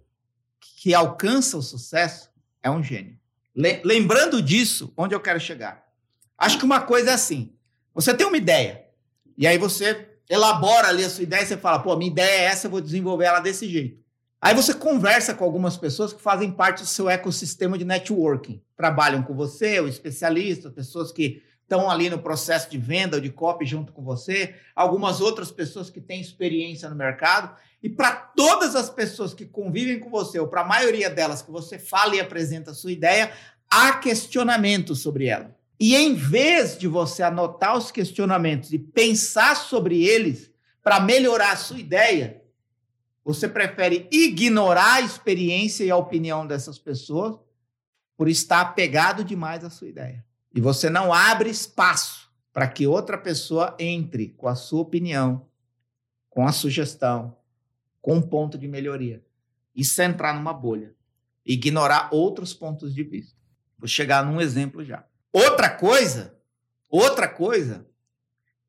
que 0.59 0.93
alcança 0.93 1.57
o 1.57 1.61
sucesso 1.61 2.29
é 2.63 2.69
um 2.71 2.81
gênio. 2.83 3.19
Lembrando 3.55 4.41
disso, 4.41 4.93
onde 4.95 5.13
eu 5.13 5.19
quero 5.19 5.39
chegar? 5.39 5.85
Acho 6.37 6.57
que 6.57 6.65
uma 6.65 6.81
coisa 6.81 7.11
é 7.11 7.13
assim: 7.13 7.53
você 7.93 8.13
tem 8.13 8.25
uma 8.25 8.37
ideia, 8.37 8.85
e 9.37 9.45
aí 9.45 9.57
você 9.57 10.09
elabora 10.29 10.87
ali 10.87 11.03
a 11.03 11.09
sua 11.09 11.23
ideia 11.23 11.43
e 11.43 11.45
você 11.45 11.57
fala, 11.57 11.79
pô, 11.79 11.95
minha 11.97 12.09
ideia 12.09 12.41
é 12.41 12.43
essa, 12.45 12.67
eu 12.67 12.71
vou 12.71 12.79
desenvolver 12.79 13.25
ela 13.25 13.41
desse 13.41 13.67
jeito. 13.67 14.01
Aí 14.41 14.55
você 14.55 14.73
conversa 14.73 15.35
com 15.35 15.43
algumas 15.43 15.77
pessoas 15.77 16.11
que 16.11 16.19
fazem 16.19 16.51
parte 16.51 16.81
do 16.81 16.87
seu 16.87 17.07
ecossistema 17.07 17.77
de 17.77 17.85
networking. 17.85 18.59
Trabalham 18.75 19.21
com 19.21 19.35
você, 19.35 19.79
o 19.79 19.87
especialista, 19.87 20.71
pessoas 20.71 21.11
que 21.11 21.43
estão 21.61 21.89
ali 21.89 22.09
no 22.09 22.17
processo 22.17 22.67
de 22.69 22.79
venda 22.79 23.17
ou 23.17 23.21
de 23.21 23.29
copy 23.29 23.67
junto 23.67 23.93
com 23.93 24.03
você, 24.03 24.55
algumas 24.75 25.21
outras 25.21 25.51
pessoas 25.51 25.91
que 25.91 26.01
têm 26.01 26.19
experiência 26.19 26.89
no 26.89 26.95
mercado. 26.95 27.55
E 27.83 27.87
para 27.89 28.13
todas 28.13 28.75
as 28.75 28.89
pessoas 28.89 29.31
que 29.31 29.45
convivem 29.45 29.99
com 29.99 30.09
você, 30.09 30.39
ou 30.39 30.47
para 30.47 30.61
a 30.61 30.67
maioria 30.67 31.09
delas 31.09 31.43
que 31.43 31.51
você 31.51 31.77
fala 31.77 32.15
e 32.15 32.19
apresenta 32.19 32.71
a 32.71 32.73
sua 32.73 32.91
ideia, 32.91 33.31
há 33.69 33.93
questionamentos 33.93 35.01
sobre 35.01 35.27
ela. 35.27 35.55
E 35.79 35.95
em 35.95 36.15
vez 36.15 36.77
de 36.77 36.87
você 36.87 37.21
anotar 37.21 37.77
os 37.77 37.91
questionamentos 37.91 38.73
e 38.73 38.79
pensar 38.79 39.55
sobre 39.55 40.03
eles 40.03 40.51
para 40.83 40.99
melhorar 40.99 41.53
a 41.53 41.57
sua 41.57 41.79
ideia, 41.79 42.40
você 43.23 43.47
prefere 43.47 44.07
ignorar 44.11 44.95
a 44.95 45.01
experiência 45.01 45.83
e 45.83 45.91
a 45.91 45.97
opinião 45.97 46.45
dessas 46.45 46.79
pessoas 46.79 47.37
por 48.17 48.27
estar 48.27 48.61
apegado 48.61 49.23
demais 49.23 49.63
à 49.63 49.69
sua 49.69 49.87
ideia. 49.87 50.25
E 50.53 50.59
você 50.59 50.89
não 50.89 51.13
abre 51.13 51.49
espaço 51.49 52.29
para 52.51 52.67
que 52.67 52.85
outra 52.85 53.17
pessoa 53.17 53.75
entre 53.79 54.29
com 54.29 54.47
a 54.47 54.55
sua 54.55 54.81
opinião, 54.81 55.47
com 56.29 56.45
a 56.45 56.51
sugestão, 56.51 57.37
com 58.01 58.15
um 58.15 58.21
ponto 58.21 58.57
de 58.57 58.67
melhoria. 58.67 59.23
Isso 59.75 60.01
é 60.01 60.05
entrar 60.05 60.33
numa 60.33 60.53
bolha. 60.53 60.93
Ignorar 61.45 62.09
outros 62.11 62.53
pontos 62.53 62.93
de 62.93 63.03
vista. 63.03 63.39
Vou 63.77 63.87
chegar 63.87 64.25
num 64.25 64.41
exemplo 64.41 64.83
já. 64.83 65.05
Outra 65.31 65.69
coisa, 65.69 66.35
outra 66.89 67.27
coisa, 67.27 67.87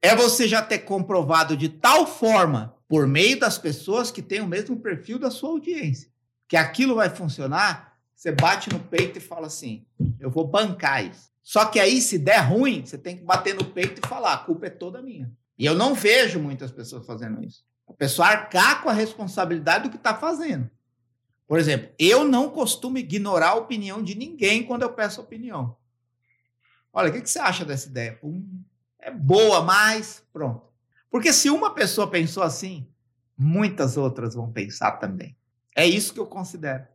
é 0.01 0.15
você 0.15 0.49
já 0.49 0.62
ter 0.62 0.81
comprovado 0.81 1.57
de 1.57 1.69
tal 1.69 2.07
forma, 2.07 2.75
por 2.92 3.07
meio 3.07 3.40
das 3.40 3.57
pessoas 3.57 4.11
que 4.11 4.20
têm 4.20 4.42
o 4.42 4.46
mesmo 4.46 4.78
perfil 4.78 5.18
da 5.18 5.31
sua 5.31 5.48
audiência, 5.48 6.11
que 6.46 6.59
aquilo 6.59 6.96
vai 6.96 7.09
funcionar, 7.09 7.96
você 8.14 8.31
bate 8.31 8.70
no 8.70 8.78
peito 8.78 9.16
e 9.16 9.22
fala 9.22 9.46
assim: 9.46 9.87
eu 10.20 10.31
vou 10.31 10.46
bancar 10.46 11.02
isso. 11.02 11.33
Só 11.42 11.64
que 11.64 11.81
aí, 11.81 12.02
se 12.02 12.18
der 12.18 12.40
ruim, 12.40 12.85
você 12.85 12.98
tem 12.98 13.16
que 13.16 13.24
bater 13.24 13.55
no 13.55 13.64
peito 13.64 14.02
e 14.05 14.07
falar: 14.07 14.35
a 14.35 14.37
culpa 14.37 14.66
é 14.66 14.68
toda 14.68 15.00
minha. 15.00 15.33
E 15.59 15.64
eu 15.64 15.74
não 15.74 15.94
vejo 15.94 16.38
muitas 16.38 16.70
pessoas 16.70 17.07
fazendo 17.07 17.42
isso. 17.42 17.64
A 17.88 17.94
pessoa 17.94 18.28
arcar 18.28 18.83
com 18.83 18.90
a 18.90 18.92
responsabilidade 18.92 19.85
do 19.85 19.90
que 19.90 19.96
está 19.96 20.14
fazendo. 20.14 20.70
Por 21.48 21.59
exemplo, 21.59 21.88
eu 21.98 22.24
não 22.24 22.50
costumo 22.50 22.98
ignorar 22.98 23.52
a 23.52 23.55
opinião 23.55 24.02
de 24.02 24.14
ninguém 24.14 24.66
quando 24.66 24.83
eu 24.83 24.92
peço 24.92 25.18
opinião. 25.18 25.78
Olha, 26.92 27.09
o 27.09 27.12
que, 27.14 27.22
que 27.22 27.31
você 27.31 27.38
acha 27.38 27.64
dessa 27.64 27.88
ideia? 27.88 28.18
Pum, 28.20 28.46
é 28.98 29.11
boa, 29.11 29.62
mas 29.62 30.22
pronto. 30.31 30.71
Porque 31.12 31.31
se 31.31 31.51
uma 31.51 31.75
pessoa 31.75 32.11
pensou 32.11 32.42
assim, 32.42 32.88
muitas 33.37 33.98
outras 33.98 34.35
vão 34.35 34.51
pensar 34.51 34.92
também. 34.92 35.37
É 35.77 35.87
isso 35.87 36.14
que 36.14 36.18
eu 36.18 36.25
considero. 36.25 36.87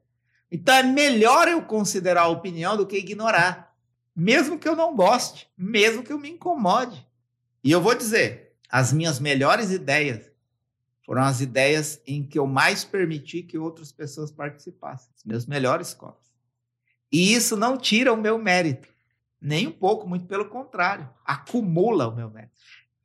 Então 0.51 0.73
é 0.73 0.81
melhor 0.81 1.47
eu 1.47 1.61
considerar 1.61 2.23
a 2.23 2.27
opinião 2.27 2.75
do 2.75 2.87
que 2.87 2.97
ignorar. 2.97 3.77
Mesmo 4.15 4.57
que 4.57 4.67
eu 4.67 4.75
não 4.75 4.95
goste, 4.95 5.47
mesmo 5.55 6.01
que 6.01 6.11
eu 6.11 6.17
me 6.17 6.31
incomode. 6.31 7.07
E 7.63 7.69
eu 7.71 7.79
vou 7.79 7.93
dizer, 7.93 8.55
as 8.67 8.91
minhas 8.91 9.19
melhores 9.19 9.69
ideias 9.69 10.31
foram 11.05 11.21
as 11.21 11.39
ideias 11.39 12.01
em 12.07 12.25
que 12.25 12.39
eu 12.39 12.47
mais 12.47 12.83
permiti 12.83 13.43
que 13.43 13.59
outras 13.59 13.91
pessoas 13.91 14.31
participassem. 14.31 15.11
Os 15.15 15.23
meus 15.23 15.45
melhores 15.45 15.93
copos. 15.93 16.25
E 17.11 17.35
isso 17.35 17.55
não 17.55 17.77
tira 17.77 18.11
o 18.11 18.17
meu 18.17 18.39
mérito. 18.39 18.89
Nem 19.39 19.67
um 19.67 19.71
pouco, 19.71 20.09
muito 20.09 20.25
pelo 20.25 20.49
contrário. 20.49 21.07
Acumula 21.23 22.07
o 22.07 22.15
meu 22.15 22.31
mérito. 22.31 22.55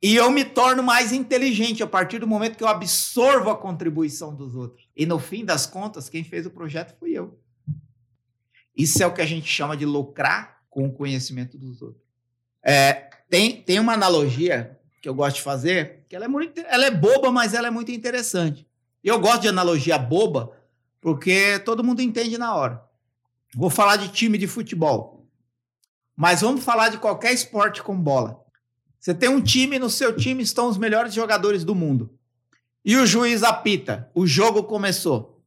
E 0.03 0.17
eu 0.17 0.29
me 0.29 0.43
torno 0.43 0.83
mais 0.83 1.13
inteligente 1.13 1.81
a 1.81 1.87
partir 1.87 2.19
do 2.19 2.27
momento 2.27 2.57
que 2.57 2.63
eu 2.63 2.67
absorvo 2.67 3.49
a 3.49 3.55
contribuição 3.55 4.35
dos 4.35 4.53
outros. 4.53 4.89
E 4.93 5.05
no 5.05 5.17
fim 5.17 5.45
das 5.45 5.65
contas, 5.65 6.09
quem 6.09 6.25
fez 6.25 6.45
o 6.45 6.51
projeto 6.51 6.93
fui 6.99 7.13
eu. 7.13 7.39
Isso 8.75 9.01
é 9.01 9.07
o 9.07 9.13
que 9.13 9.21
a 9.21 9.25
gente 9.25 9.47
chama 9.47 9.77
de 9.77 9.85
lucrar 9.85 10.61
com 10.69 10.85
o 10.85 10.91
conhecimento 10.91 11.57
dos 11.57 11.81
outros. 11.81 12.03
É, 12.61 13.09
tem, 13.29 13.61
tem 13.61 13.79
uma 13.79 13.93
analogia 13.93 14.77
que 15.01 15.07
eu 15.07 15.15
gosto 15.15 15.37
de 15.37 15.41
fazer, 15.41 16.03
que 16.09 16.17
ela 16.17 16.25
é, 16.25 16.27
muito, 16.27 16.59
ela 16.59 16.85
é 16.85 16.91
boba, 16.91 17.31
mas 17.31 17.53
ela 17.53 17.69
é 17.69 17.71
muito 17.71 17.91
interessante. 17.91 18.67
Eu 19.01 19.21
gosto 19.21 19.43
de 19.43 19.47
analogia 19.47 19.97
boba, 19.97 20.51
porque 20.99 21.59
todo 21.59 21.83
mundo 21.83 22.01
entende 22.01 22.37
na 22.37 22.53
hora. 22.53 22.83
Vou 23.55 23.69
falar 23.69 23.95
de 23.95 24.09
time 24.09 24.37
de 24.37 24.47
futebol. 24.47 25.25
Mas 26.13 26.41
vamos 26.41 26.65
falar 26.65 26.89
de 26.89 26.97
qualquer 26.97 27.31
esporte 27.31 27.81
com 27.81 27.97
bola. 27.97 28.42
Você 29.03 29.13
tem 29.13 29.27
um 29.27 29.41
time, 29.41 29.77
no 29.77 29.89
seu 29.89 30.15
time 30.15 30.41
estão 30.41 30.69
os 30.69 30.77
melhores 30.77 31.13
jogadores 31.13 31.65
do 31.65 31.75
mundo. 31.75 32.17
E 32.85 32.95
o 32.95 33.05
juiz 33.05 33.43
apita, 33.43 34.09
o 34.15 34.25
jogo 34.25 34.63
começou. 34.63 35.43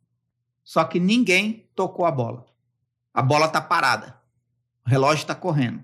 Só 0.63 0.85
que 0.85 1.01
ninguém 1.01 1.67
tocou 1.75 2.05
a 2.05 2.11
bola. 2.11 2.45
A 3.15 3.23
bola 3.23 3.47
está 3.47 3.59
parada. 3.59 4.21
O 4.85 4.91
relógio 4.91 5.23
está 5.23 5.35
correndo. 5.35 5.83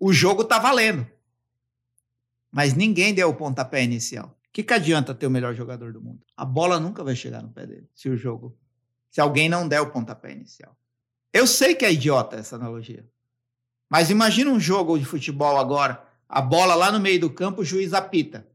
O 0.00 0.10
jogo 0.10 0.40
está 0.40 0.58
valendo. 0.58 1.06
Mas 2.50 2.72
ninguém 2.72 3.12
deu 3.12 3.28
o 3.28 3.34
pontapé 3.34 3.84
inicial. 3.84 4.28
O 4.28 4.52
que, 4.54 4.62
que 4.62 4.72
adianta 4.72 5.14
ter 5.14 5.26
o 5.26 5.30
melhor 5.30 5.54
jogador 5.54 5.92
do 5.92 6.00
mundo? 6.00 6.24
A 6.34 6.46
bola 6.46 6.80
nunca 6.80 7.04
vai 7.04 7.14
chegar 7.14 7.42
no 7.42 7.50
pé 7.50 7.66
dele 7.66 7.90
se 7.94 8.08
o 8.08 8.16
jogo. 8.16 8.56
Se 9.10 9.20
alguém 9.20 9.50
não 9.50 9.68
der 9.68 9.82
o 9.82 9.90
pontapé 9.90 10.32
inicial. 10.32 10.74
Eu 11.30 11.46
sei 11.46 11.74
que 11.74 11.84
é 11.84 11.92
idiota 11.92 12.36
essa 12.36 12.56
analogia. 12.56 13.06
Mas 13.86 14.08
imagina 14.08 14.50
um 14.50 14.58
jogo 14.58 14.98
de 14.98 15.04
futebol 15.04 15.58
agora, 15.58 16.05
a 16.28 16.40
bola 16.40 16.74
lá 16.74 16.90
no 16.90 17.00
meio 17.00 17.20
do 17.20 17.30
campo, 17.30 17.62
o 17.62 17.64
juiz 17.64 17.92
apita. 17.94 18.46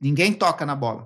Ninguém 0.00 0.32
toca 0.32 0.64
na 0.64 0.76
bola. 0.76 1.02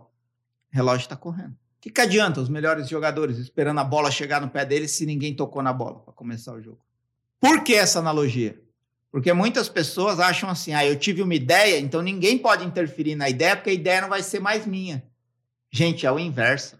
O 0.72 0.76
relógio 0.76 1.04
está 1.04 1.16
correndo. 1.16 1.52
O 1.52 1.80
que, 1.80 1.90
que 1.90 2.00
adianta 2.00 2.40
os 2.40 2.48
melhores 2.48 2.88
jogadores 2.88 3.38
esperando 3.38 3.80
a 3.80 3.84
bola 3.84 4.10
chegar 4.10 4.40
no 4.40 4.50
pé 4.50 4.64
deles 4.64 4.92
se 4.92 5.04
ninguém 5.04 5.34
tocou 5.34 5.62
na 5.62 5.72
bola 5.72 6.00
para 6.00 6.12
começar 6.12 6.52
o 6.54 6.62
jogo? 6.62 6.80
Por 7.40 7.64
que 7.64 7.74
essa 7.74 7.98
analogia? 7.98 8.60
Porque 9.10 9.32
muitas 9.32 9.68
pessoas 9.68 10.20
acham 10.20 10.48
assim: 10.48 10.72
ah, 10.72 10.86
eu 10.86 10.98
tive 10.98 11.22
uma 11.22 11.34
ideia, 11.34 11.78
então 11.80 12.00
ninguém 12.00 12.38
pode 12.38 12.64
interferir 12.64 13.14
na 13.14 13.28
ideia, 13.28 13.56
porque 13.56 13.70
a 13.70 13.74
ideia 13.74 14.00
não 14.00 14.08
vai 14.08 14.22
ser 14.22 14.40
mais 14.40 14.66
minha. 14.66 15.04
Gente, 15.70 16.06
é 16.06 16.12
o 16.12 16.18
inverso. 16.18 16.78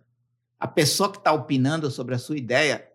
A 0.58 0.68
pessoa 0.68 1.10
que 1.10 1.18
está 1.18 1.32
opinando 1.32 1.90
sobre 1.90 2.14
a 2.14 2.18
sua 2.18 2.36
ideia, 2.36 2.88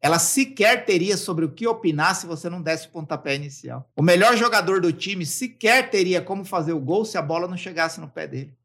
ela 0.00 0.18
sequer 0.18 0.86
teria 0.86 1.16
sobre 1.16 1.44
o 1.44 1.52
que 1.52 1.66
opinar 1.66 2.14
se 2.14 2.26
você 2.26 2.48
não 2.48 2.62
desse 2.62 2.86
o 2.86 2.90
pontapé 2.90 3.34
inicial. 3.34 3.90
O 3.94 4.02
melhor 4.02 4.34
jogador 4.34 4.80
do 4.80 4.92
time 4.92 5.26
sequer 5.26 5.90
teria 5.90 6.22
como 6.22 6.44
fazer 6.44 6.72
o 6.72 6.80
gol 6.80 7.04
se 7.04 7.18
a 7.18 7.22
bola 7.22 7.46
não 7.46 7.56
chegasse 7.56 8.00
no 8.00 8.08
pé 8.08 8.26
dele. 8.26 8.56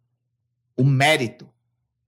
O 0.78 0.84
mérito 0.84 1.48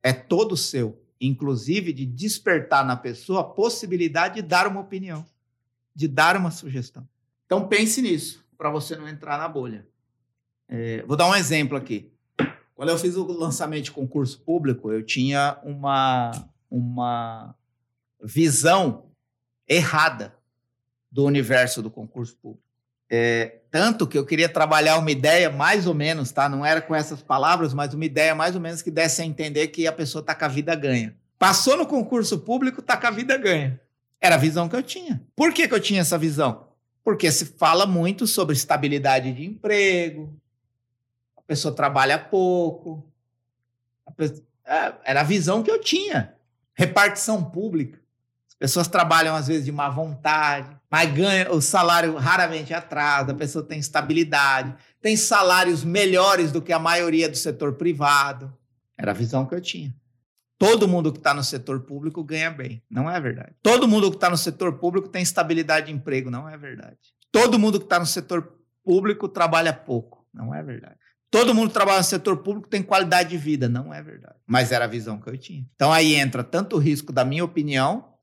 é 0.01 0.13
todo 0.13 0.55
seu, 0.55 1.01
inclusive 1.19 1.91
de 1.91 2.05
despertar 2.05 2.85
na 2.85 2.95
pessoa 2.95 3.41
a 3.41 3.43
possibilidade 3.43 4.35
de 4.35 4.41
dar 4.41 4.65
uma 4.65 4.79
opinião, 4.79 5.25
de 5.93 6.07
dar 6.07 6.37
uma 6.37 6.51
sugestão. 6.51 7.07
Então 7.45 7.67
pense 7.67 8.01
nisso, 8.01 8.45
para 8.57 8.69
você 8.69 8.95
não 8.95 9.09
entrar 9.09 9.37
na 9.37 9.47
bolha. 9.47 9.85
É, 10.69 11.03
vou 11.03 11.17
dar 11.17 11.29
um 11.29 11.35
exemplo 11.35 11.77
aqui. 11.77 12.09
Quando 12.75 12.89
eu 12.89 12.97
fiz 12.97 13.17
o 13.17 13.25
lançamento 13.25 13.85
de 13.85 13.91
concurso 13.91 14.39
público, 14.39 14.91
eu 14.91 15.03
tinha 15.03 15.59
uma, 15.63 16.31
uma 16.69 17.55
visão 18.23 19.06
errada 19.67 20.33
do 21.11 21.25
universo 21.25 21.81
do 21.81 21.89
concurso 21.89 22.35
público. 22.35 22.63
É, 23.09 23.59
tanto 23.71 24.05
que 24.05 24.17
eu 24.17 24.25
queria 24.25 24.49
trabalhar 24.49 24.97
uma 24.97 25.11
ideia 25.11 25.49
mais 25.49 25.87
ou 25.87 25.93
menos, 25.93 26.31
tá? 26.31 26.49
Não 26.49 26.65
era 26.65 26.81
com 26.81 26.93
essas 26.93 27.21
palavras, 27.21 27.73
mas 27.73 27.93
uma 27.93 28.05
ideia 28.05 28.35
mais 28.35 28.55
ou 28.55 28.61
menos 28.61 28.81
que 28.81 28.91
desse 28.91 29.21
a 29.21 29.25
entender 29.25 29.67
que 29.67 29.87
a 29.87 29.91
pessoa 29.91 30.23
tá 30.23 30.35
com 30.35 30.45
a 30.45 30.49
vida 30.49 30.75
ganha. 30.75 31.15
Passou 31.39 31.77
no 31.77 31.85
concurso 31.85 32.39
público, 32.39 32.81
tá 32.81 32.97
com 32.97 33.07
a 33.07 33.11
vida 33.11 33.37
ganha. 33.37 33.79
Era 34.19 34.35
a 34.35 34.39
visão 34.39 34.67
que 34.67 34.75
eu 34.75 34.83
tinha. 34.83 35.21
Por 35.35 35.53
que, 35.53 35.67
que 35.67 35.73
eu 35.73 35.79
tinha 35.79 36.01
essa 36.01 36.17
visão? 36.17 36.67
Porque 37.03 37.31
se 37.31 37.45
fala 37.45 37.85
muito 37.85 38.27
sobre 38.27 38.55
estabilidade 38.55 39.31
de 39.31 39.45
emprego, 39.45 40.35
a 41.37 41.41
pessoa 41.41 41.73
trabalha 41.73 42.17
pouco. 42.17 43.07
A 44.05 44.11
pessoa, 44.11 44.43
é, 44.65 44.93
era 45.05 45.21
a 45.21 45.23
visão 45.23 45.63
que 45.63 45.71
eu 45.71 45.79
tinha. 45.79 46.35
Repartição 46.73 47.43
pública. 47.43 47.99
As 48.59 48.71
pessoas 48.71 48.87
trabalham 48.87 49.35
às 49.35 49.47
vezes 49.47 49.65
de 49.65 49.71
má 49.71 49.87
vontade, 49.87 50.75
mas 50.89 51.11
ganha 51.11 51.51
o 51.51 51.61
salário 51.61 52.15
raramente 52.15 52.73
atrasa, 52.73 53.31
a 53.31 53.35
pessoa 53.35 53.63
tem 53.63 53.77
estabilidade, 53.77 54.75
tem 54.99 55.15
salários 55.15 55.83
melhores 55.83 56.51
do 56.51 56.61
que 56.61 56.73
a 56.73 56.79
maioria 56.79 57.29
do 57.29 57.37
setor 57.37 57.73
privado. 57.73 58.51
Era 58.97 59.11
a 59.11 59.13
visão 59.13 59.45
que 59.45 59.53
eu 59.53 59.61
tinha. 59.61 59.93
Todo 60.57 60.87
mundo 60.87 61.11
que 61.11 61.19
está 61.19 61.35
no 61.35 61.43
setor 61.43 61.81
público 61.81 62.23
ganha 62.23 62.49
bem. 62.49 62.81
Não 62.89 63.09
é 63.09 63.19
verdade. 63.21 63.53
Todo 63.61 63.87
mundo 63.87 64.09
que 64.09 64.17
está 64.17 64.27
no 64.27 64.37
setor 64.37 64.73
público 64.79 65.07
tem 65.07 65.21
estabilidade 65.21 65.87
de 65.87 65.91
emprego. 65.93 66.31
Não 66.31 66.49
é 66.49 66.57
verdade. 66.57 66.97
Todo 67.31 67.59
mundo 67.59 67.77
que 67.77 67.85
está 67.85 67.99
no 67.99 68.07
setor 68.07 68.53
público 68.83 69.29
trabalha 69.29 69.71
pouco. 69.71 70.25
Não 70.33 70.55
é 70.55 70.63
verdade. 70.63 70.97
Todo 71.29 71.53
mundo 71.53 71.67
que 71.67 71.73
trabalha 71.75 71.99
no 71.99 72.03
setor 72.03 72.37
público 72.37 72.67
tem 72.67 72.81
qualidade 72.81 73.29
de 73.29 73.37
vida. 73.37 73.69
Não 73.69 73.93
é 73.93 74.01
verdade. 74.01 74.37
Mas 74.47 74.71
era 74.71 74.85
a 74.85 74.87
visão 74.87 75.19
que 75.19 75.29
eu 75.29 75.37
tinha. 75.37 75.63
Então 75.75 75.93
aí 75.93 76.15
entra 76.15 76.43
tanto 76.43 76.77
o 76.77 76.79
risco 76.79 77.13
da 77.13 77.23
minha 77.23 77.45
opinião, 77.45 78.16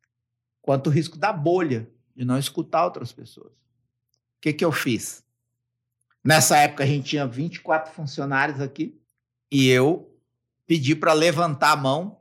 quanto 0.64 0.86
o 0.86 0.90
risco 0.90 1.18
da 1.18 1.30
bolha, 1.30 1.86
de 2.16 2.24
não 2.24 2.38
escutar 2.38 2.86
outras 2.86 3.12
pessoas. 3.12 3.52
O 3.52 4.40
que, 4.40 4.50
que 4.50 4.64
eu 4.64 4.72
fiz? 4.72 5.22
Nessa 6.24 6.56
época 6.56 6.84
a 6.84 6.86
gente 6.86 7.10
tinha 7.10 7.26
24 7.26 7.92
funcionários 7.92 8.62
aqui 8.62 8.98
e 9.52 9.68
eu 9.68 10.18
pedi 10.66 10.96
para 10.96 11.12
levantar 11.12 11.72
a 11.72 11.76
mão 11.76 12.18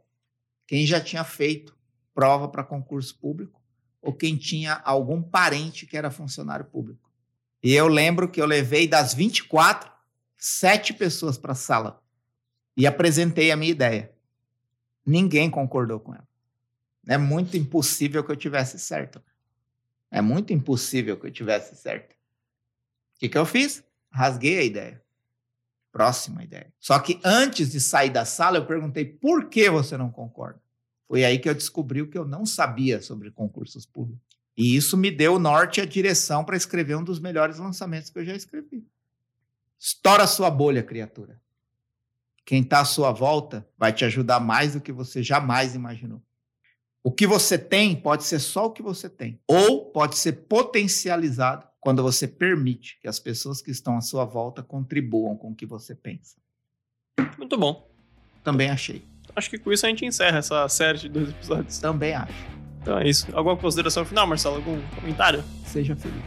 quem 0.67 0.85
já 0.85 0.99
tinha 0.99 1.23
feito 1.23 1.73
prova 2.13 2.49
para 2.49 2.65
concurso 2.65 3.17
público 3.17 3.61
ou 4.01 4.11
quem 4.11 4.35
tinha 4.35 4.81
algum 4.83 5.23
parente 5.23 5.85
que 5.85 5.95
era 5.95 6.11
funcionário 6.11 6.65
público. 6.65 7.09
E 7.63 7.73
eu 7.73 7.87
lembro 7.87 8.29
que 8.29 8.41
eu 8.41 8.45
levei 8.45 8.89
das 8.89 9.13
24, 9.13 9.89
sete 10.37 10.93
pessoas 10.93 11.37
para 11.37 11.53
a 11.53 11.55
sala 11.55 12.03
e 12.75 12.85
apresentei 12.85 13.51
a 13.51 13.55
minha 13.55 13.71
ideia. 13.71 14.13
Ninguém 15.05 15.49
concordou 15.49 16.01
com 16.01 16.13
ela. 16.13 16.27
É 17.07 17.17
muito 17.17 17.57
impossível 17.57 18.23
que 18.23 18.31
eu 18.31 18.35
tivesse 18.35 18.79
certo. 18.79 19.21
É 20.09 20.21
muito 20.21 20.53
impossível 20.53 21.17
que 21.17 21.27
eu 21.27 21.31
tivesse 21.31 21.75
certo. 21.75 22.13
O 22.13 23.19
que, 23.19 23.29
que 23.29 23.37
eu 23.37 23.45
fiz? 23.45 23.83
Rasguei 24.11 24.59
a 24.59 24.63
ideia. 24.63 25.03
Próxima 25.91 26.43
ideia. 26.43 26.73
Só 26.79 26.97
que 26.99 27.19
antes 27.23 27.71
de 27.71 27.79
sair 27.79 28.09
da 28.09 28.25
sala, 28.25 28.57
eu 28.57 28.65
perguntei 28.65 29.05
por 29.05 29.49
que 29.49 29.69
você 29.69 29.97
não 29.97 30.09
concorda. 30.09 30.61
Foi 31.07 31.23
aí 31.23 31.37
que 31.37 31.47
eu 31.47 31.53
descobri 31.53 32.01
o 32.01 32.07
que 32.07 32.17
eu 32.17 32.25
não 32.25 32.45
sabia 32.45 33.01
sobre 33.01 33.29
concursos 33.31 33.85
públicos. 33.85 34.33
E 34.55 34.75
isso 34.75 34.95
me 34.95 35.11
deu 35.11 35.35
o 35.35 35.39
norte 35.39 35.79
e 35.79 35.81
a 35.81 35.85
direção 35.85 36.43
para 36.43 36.57
escrever 36.57 36.95
um 36.95 37.03
dos 37.03 37.19
melhores 37.19 37.57
lançamentos 37.57 38.09
que 38.09 38.19
eu 38.19 38.25
já 38.25 38.35
escrevi. 38.35 38.85
Estoura 39.79 40.25
sua 40.27 40.49
bolha, 40.49 40.81
criatura. 40.83 41.41
Quem 42.45 42.61
está 42.61 42.81
à 42.81 42.85
sua 42.85 43.11
volta 43.11 43.67
vai 43.77 43.91
te 43.91 44.05
ajudar 44.05 44.39
mais 44.39 44.73
do 44.73 44.81
que 44.81 44.91
você 44.91 45.23
jamais 45.23 45.75
imaginou. 45.75 46.21
O 47.03 47.11
que 47.11 47.27
você 47.27 47.57
tem 47.57 47.95
pode 47.95 48.23
ser 48.23 48.39
só 48.39 48.67
o 48.67 48.71
que 48.71 48.81
você 48.81 49.09
tem, 49.09 49.37
ou 49.45 49.91
pode 49.91 50.17
ser 50.17 50.31
potencializado 50.47 51.67
quando 51.81 52.01
você 52.01 52.25
permite 52.25 52.97
que 53.01 53.09
as 53.09 53.19
pessoas 53.19 53.61
que 53.61 53.69
estão 53.69 53.97
à 53.97 54.01
sua 54.01 54.23
volta 54.23 54.63
contribuam 54.63 55.35
com 55.35 55.51
o 55.51 55.55
que 55.55 55.65
você 55.65 55.93
pensa. 55.93 56.37
Muito 57.37 57.57
bom. 57.57 57.89
Também 58.41 58.69
achei. 58.69 59.03
Acho 59.35 59.49
que 59.49 59.57
com 59.57 59.71
isso 59.71 59.85
a 59.85 59.89
gente 59.89 60.05
encerra 60.05 60.37
essa 60.37 60.67
série 60.69 60.97
de 60.97 61.09
dois 61.09 61.29
episódios. 61.29 61.77
Também 61.79 62.13
acho. 62.13 62.33
Então 62.81 62.97
é 62.97 63.09
isso. 63.09 63.27
Alguma 63.35 63.57
consideração 63.57 64.05
final, 64.05 64.25
Marcelo? 64.25 64.55
Algum 64.55 64.81
comentário? 64.95 65.43
Seja 65.65 65.95
feliz. 65.95 66.23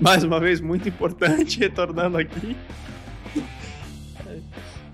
Mais 0.00 0.22
uma 0.22 0.38
vez, 0.38 0.60
muito 0.60 0.88
importante, 0.88 1.58
retornando 1.58 2.18
aqui. 2.18 2.56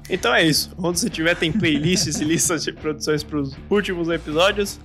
Então 0.09 0.35
é 0.35 0.45
isso. 0.45 0.71
Onde 0.79 1.01
você 1.01 1.09
tiver, 1.09 1.35
tem 1.35 1.51
playlists 1.51 2.21
e 2.21 2.25
listas 2.25 2.65
de 2.65 2.73
produções 2.73 3.23
para 3.23 3.39
os 3.39 3.57
últimos 3.71 4.09
episódios. 4.09 4.79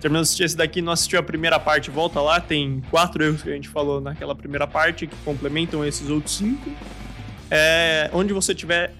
Terminando 0.00 0.24
de 0.24 0.28
assistir 0.28 0.44
esse 0.44 0.56
daqui, 0.56 0.82
não 0.82 0.92
assistiu 0.92 1.18
a 1.18 1.22
primeira 1.22 1.58
parte, 1.58 1.90
volta 1.90 2.20
lá. 2.20 2.40
Tem 2.40 2.82
quatro 2.90 3.24
erros 3.24 3.42
que 3.42 3.48
a 3.48 3.54
gente 3.54 3.68
falou 3.68 4.00
naquela 4.00 4.34
primeira 4.34 4.66
parte 4.66 5.06
que 5.06 5.16
complementam 5.24 5.84
esses 5.84 6.10
outros 6.10 6.36
cinco. 6.36 6.70
É, 7.50 8.10
onde 8.12 8.32
você 8.34 8.54
tiver, 8.54 8.92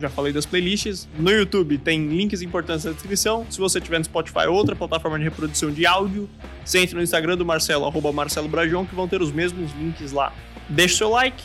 já 0.00 0.08
falei 0.08 0.32
das 0.32 0.46
playlists. 0.46 1.08
No 1.18 1.30
YouTube 1.30 1.76
tem 1.78 2.06
links 2.06 2.40
importantes 2.40 2.84
na 2.84 2.92
descrição. 2.92 3.44
Se 3.50 3.58
você 3.58 3.80
tiver 3.80 3.98
no 3.98 4.04
Spotify, 4.04 4.46
outra 4.48 4.74
plataforma 4.74 5.18
de 5.18 5.24
reprodução 5.24 5.70
de 5.70 5.84
áudio, 5.84 6.28
você 6.64 6.78
entra 6.78 6.96
no 6.96 7.02
Instagram 7.02 7.36
do 7.36 7.44
Marcelo, 7.44 7.84
arroba 7.84 8.12
Marcelo 8.12 8.48
Brajon, 8.48 8.86
que 8.86 8.94
vão 8.94 9.06
ter 9.06 9.20
os 9.20 9.30
mesmos 9.30 9.72
links 9.72 10.12
lá. 10.12 10.32
Deixa 10.68 10.98
seu 10.98 11.10
like, 11.10 11.42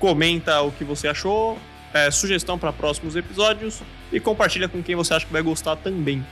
comenta 0.00 0.60
o 0.62 0.72
que 0.72 0.84
você 0.84 1.06
achou, 1.06 1.58
é, 1.92 2.10
sugestão 2.10 2.58
para 2.58 2.72
próximos 2.72 3.16
episódios 3.16 3.82
e 4.12 4.18
compartilha 4.18 4.68
com 4.68 4.82
quem 4.82 4.94
você 4.94 5.14
acha 5.14 5.26
que 5.26 5.32
vai 5.32 5.42
gostar 5.42 5.76
também. 5.76 6.24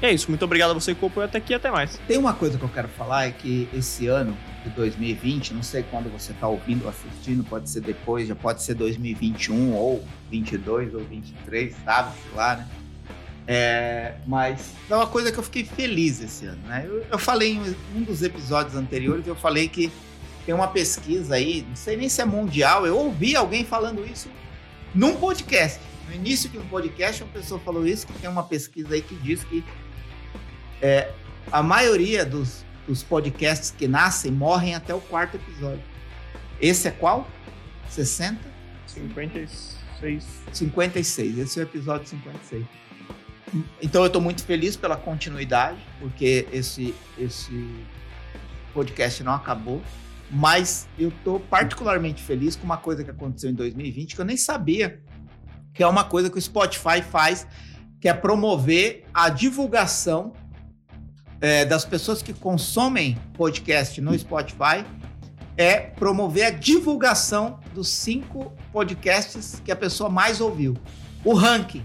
É 0.00 0.10
isso, 0.10 0.28
muito 0.28 0.44
obrigado 0.44 0.72
a 0.72 0.74
você 0.74 0.92
que 0.92 0.98
acompanhou 0.98 1.28
até 1.28 1.38
aqui 1.38 1.54
até 1.54 1.70
mais. 1.70 2.00
Tem 2.08 2.18
uma 2.18 2.34
coisa 2.34 2.58
que 2.58 2.64
eu 2.64 2.68
quero 2.68 2.88
falar, 2.88 3.28
é 3.28 3.30
que 3.30 3.68
esse 3.72 4.08
ano 4.08 4.36
de 4.64 4.70
2020, 4.70 5.54
não 5.54 5.62
sei 5.62 5.84
quando 5.84 6.10
você 6.10 6.32
está 6.32 6.48
ouvindo 6.48 6.82
ou 6.82 6.90
assistindo, 6.90 7.44
pode 7.44 7.70
ser 7.70 7.82
depois, 7.82 8.26
já 8.26 8.34
pode 8.34 8.62
ser 8.64 8.74
2021 8.74 9.72
ou 9.74 10.04
22 10.28 10.94
ou 10.94 11.04
23, 11.04 11.76
sabe? 11.84 12.16
Sei 12.20 12.36
lá, 12.36 12.56
né? 12.56 12.68
É, 13.46 14.14
mas 14.26 14.72
é 14.88 14.94
uma 14.94 15.06
coisa 15.06 15.30
que 15.30 15.38
eu 15.38 15.42
fiquei 15.42 15.64
feliz 15.64 16.20
esse 16.20 16.46
ano, 16.46 16.62
né? 16.66 16.84
Eu, 16.84 17.04
eu 17.10 17.18
falei 17.18 17.52
em 17.52 17.76
um 17.96 18.02
dos 18.02 18.22
episódios 18.22 18.74
anteriores, 18.74 19.26
eu 19.26 19.36
falei 19.36 19.68
que 19.68 19.90
tem 20.44 20.54
uma 20.54 20.68
pesquisa 20.68 21.34
aí, 21.34 21.64
não 21.68 21.76
sei 21.76 21.96
nem 21.96 22.08
se 22.08 22.20
é 22.20 22.24
mundial, 22.24 22.86
eu 22.86 22.96
ouvi 22.96 23.36
alguém 23.36 23.64
falando 23.64 24.04
isso 24.04 24.28
num 24.94 25.16
podcast. 25.16 25.80
No 26.08 26.14
início 26.14 26.50
de 26.50 26.58
um 26.58 26.66
podcast, 26.66 27.22
uma 27.22 27.32
pessoa 27.32 27.60
falou 27.60 27.86
isso, 27.86 28.06
que 28.06 28.12
tem 28.14 28.28
uma 28.28 28.42
pesquisa 28.42 28.94
aí 28.94 29.02
que 29.02 29.14
diz 29.16 29.44
que 29.44 29.64
é, 30.80 31.10
a 31.50 31.62
maioria 31.62 32.24
dos, 32.24 32.64
dos 32.86 33.02
podcasts 33.02 33.70
que 33.70 33.86
nascem 33.86 34.30
morrem 34.30 34.74
até 34.74 34.94
o 34.94 35.00
quarto 35.00 35.36
episódio. 35.36 35.82
Esse 36.60 36.88
é 36.88 36.90
qual? 36.90 37.26
60? 37.88 38.38
56. 38.86 40.24
56. 40.52 41.38
Esse 41.38 41.60
é 41.60 41.62
o 41.62 41.66
episódio 41.66 42.06
56. 42.08 42.64
Então 43.82 44.02
eu 44.02 44.06
estou 44.06 44.20
muito 44.20 44.44
feliz 44.44 44.76
pela 44.76 44.96
continuidade, 44.96 45.78
porque 46.00 46.46
esse, 46.52 46.94
esse 47.18 47.68
podcast 48.72 49.22
não 49.22 49.34
acabou. 49.34 49.82
Mas 50.32 50.88
eu 50.98 51.10
estou 51.10 51.38
particularmente 51.38 52.22
feliz 52.22 52.56
com 52.56 52.64
uma 52.64 52.78
coisa 52.78 53.04
que 53.04 53.10
aconteceu 53.10 53.50
em 53.50 53.54
2020 53.54 54.14
que 54.14 54.20
eu 54.20 54.24
nem 54.24 54.36
sabia, 54.36 55.00
que 55.74 55.82
é 55.82 55.86
uma 55.86 56.04
coisa 56.04 56.30
que 56.30 56.38
o 56.38 56.42
Spotify 56.42 57.02
faz, 57.02 57.46
que 58.00 58.08
é 58.08 58.14
promover 58.14 59.04
a 59.12 59.28
divulgação 59.28 60.32
é, 61.40 61.64
das 61.64 61.84
pessoas 61.84 62.22
que 62.22 62.32
consomem 62.32 63.18
podcast 63.34 64.00
no 64.00 64.16
Spotify 64.18 64.84
é 65.56 65.78
promover 65.78 66.46
a 66.46 66.50
divulgação 66.50 67.60
dos 67.74 67.88
cinco 67.88 68.52
podcasts 68.72 69.60
que 69.64 69.70
a 69.70 69.76
pessoa 69.76 70.08
mais 70.08 70.40
ouviu. 70.40 70.76
O 71.24 71.34
ranking, 71.34 71.84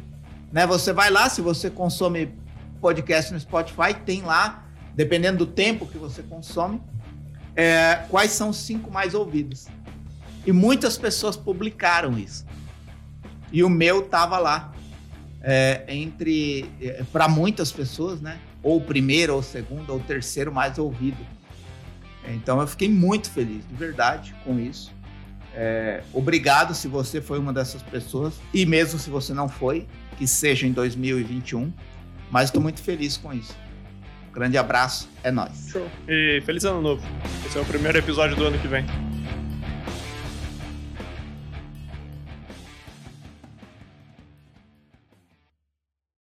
né? 0.51 0.65
Você 0.65 0.93
vai 0.93 1.09
lá, 1.09 1.29
se 1.29 1.41
você 1.41 1.69
consome 1.69 2.33
podcast 2.79 3.33
no 3.33 3.39
Spotify, 3.39 3.93
tem 4.05 4.21
lá, 4.21 4.65
dependendo 4.95 5.39
do 5.39 5.47
tempo 5.47 5.85
que 5.85 5.97
você 5.97 6.23
consome, 6.23 6.81
é, 7.57 8.05
quais 8.07 8.31
são 8.31 8.49
os 8.49 8.57
cinco 8.57 8.91
mais 8.91 9.15
ouvidos. 9.15 9.65
E 10.45 10.51
muitas 10.51 10.97
pessoas 10.97 11.35
publicaram 11.35 12.17
isso. 12.17 12.45
E 13.51 13.63
o 13.63 13.69
meu 13.69 14.03
tava 14.03 14.37
lá. 14.37 14.71
É, 15.41 15.85
entre 15.87 16.69
é, 16.81 17.03
para 17.11 17.27
muitas 17.27 17.71
pessoas, 17.71 18.21
né? 18.21 18.39
ou 18.61 18.77
o 18.77 18.81
primeiro, 18.81 19.33
ou 19.33 19.39
o 19.39 19.43
segundo, 19.43 19.91
ou 19.91 19.97
o 19.97 20.03
terceiro 20.03 20.51
mais 20.51 20.77
ouvido. 20.77 21.17
Então 22.27 22.59
eu 22.59 22.67
fiquei 22.67 22.89
muito 22.89 23.29
feliz, 23.29 23.65
de 23.67 23.73
verdade, 23.73 24.35
com 24.43 24.59
isso. 24.59 24.91
É, 25.53 26.03
obrigado 26.13 26.75
se 26.75 26.87
você 26.87 27.21
foi 27.21 27.39
uma 27.39 27.53
dessas 27.53 27.81
pessoas, 27.81 28.35
e 28.53 28.65
mesmo 28.65 28.99
se 28.99 29.09
você 29.09 29.33
não 29.33 29.47
foi, 29.47 29.87
que 30.17 30.27
seja 30.27 30.67
em 30.67 30.71
2021, 30.71 31.71
mas 32.29 32.49
estou 32.49 32.61
muito 32.61 32.81
feliz 32.81 33.15
com 33.15 33.33
isso. 33.33 33.55
Grande 34.37 34.55
abraço, 34.55 35.09
é 35.23 35.31
nóis. 35.31 35.69
Show. 35.71 35.89
E 36.07 36.43
feliz 36.45 36.63
ano 36.63 36.79
novo. 36.79 37.01
Esse 37.43 37.57
é 37.57 37.61
o 37.61 37.65
primeiro 37.65 37.97
episódio 37.97 38.35
do 38.35 38.45
ano 38.45 38.59
que 38.59 38.67
vem. 38.67 38.85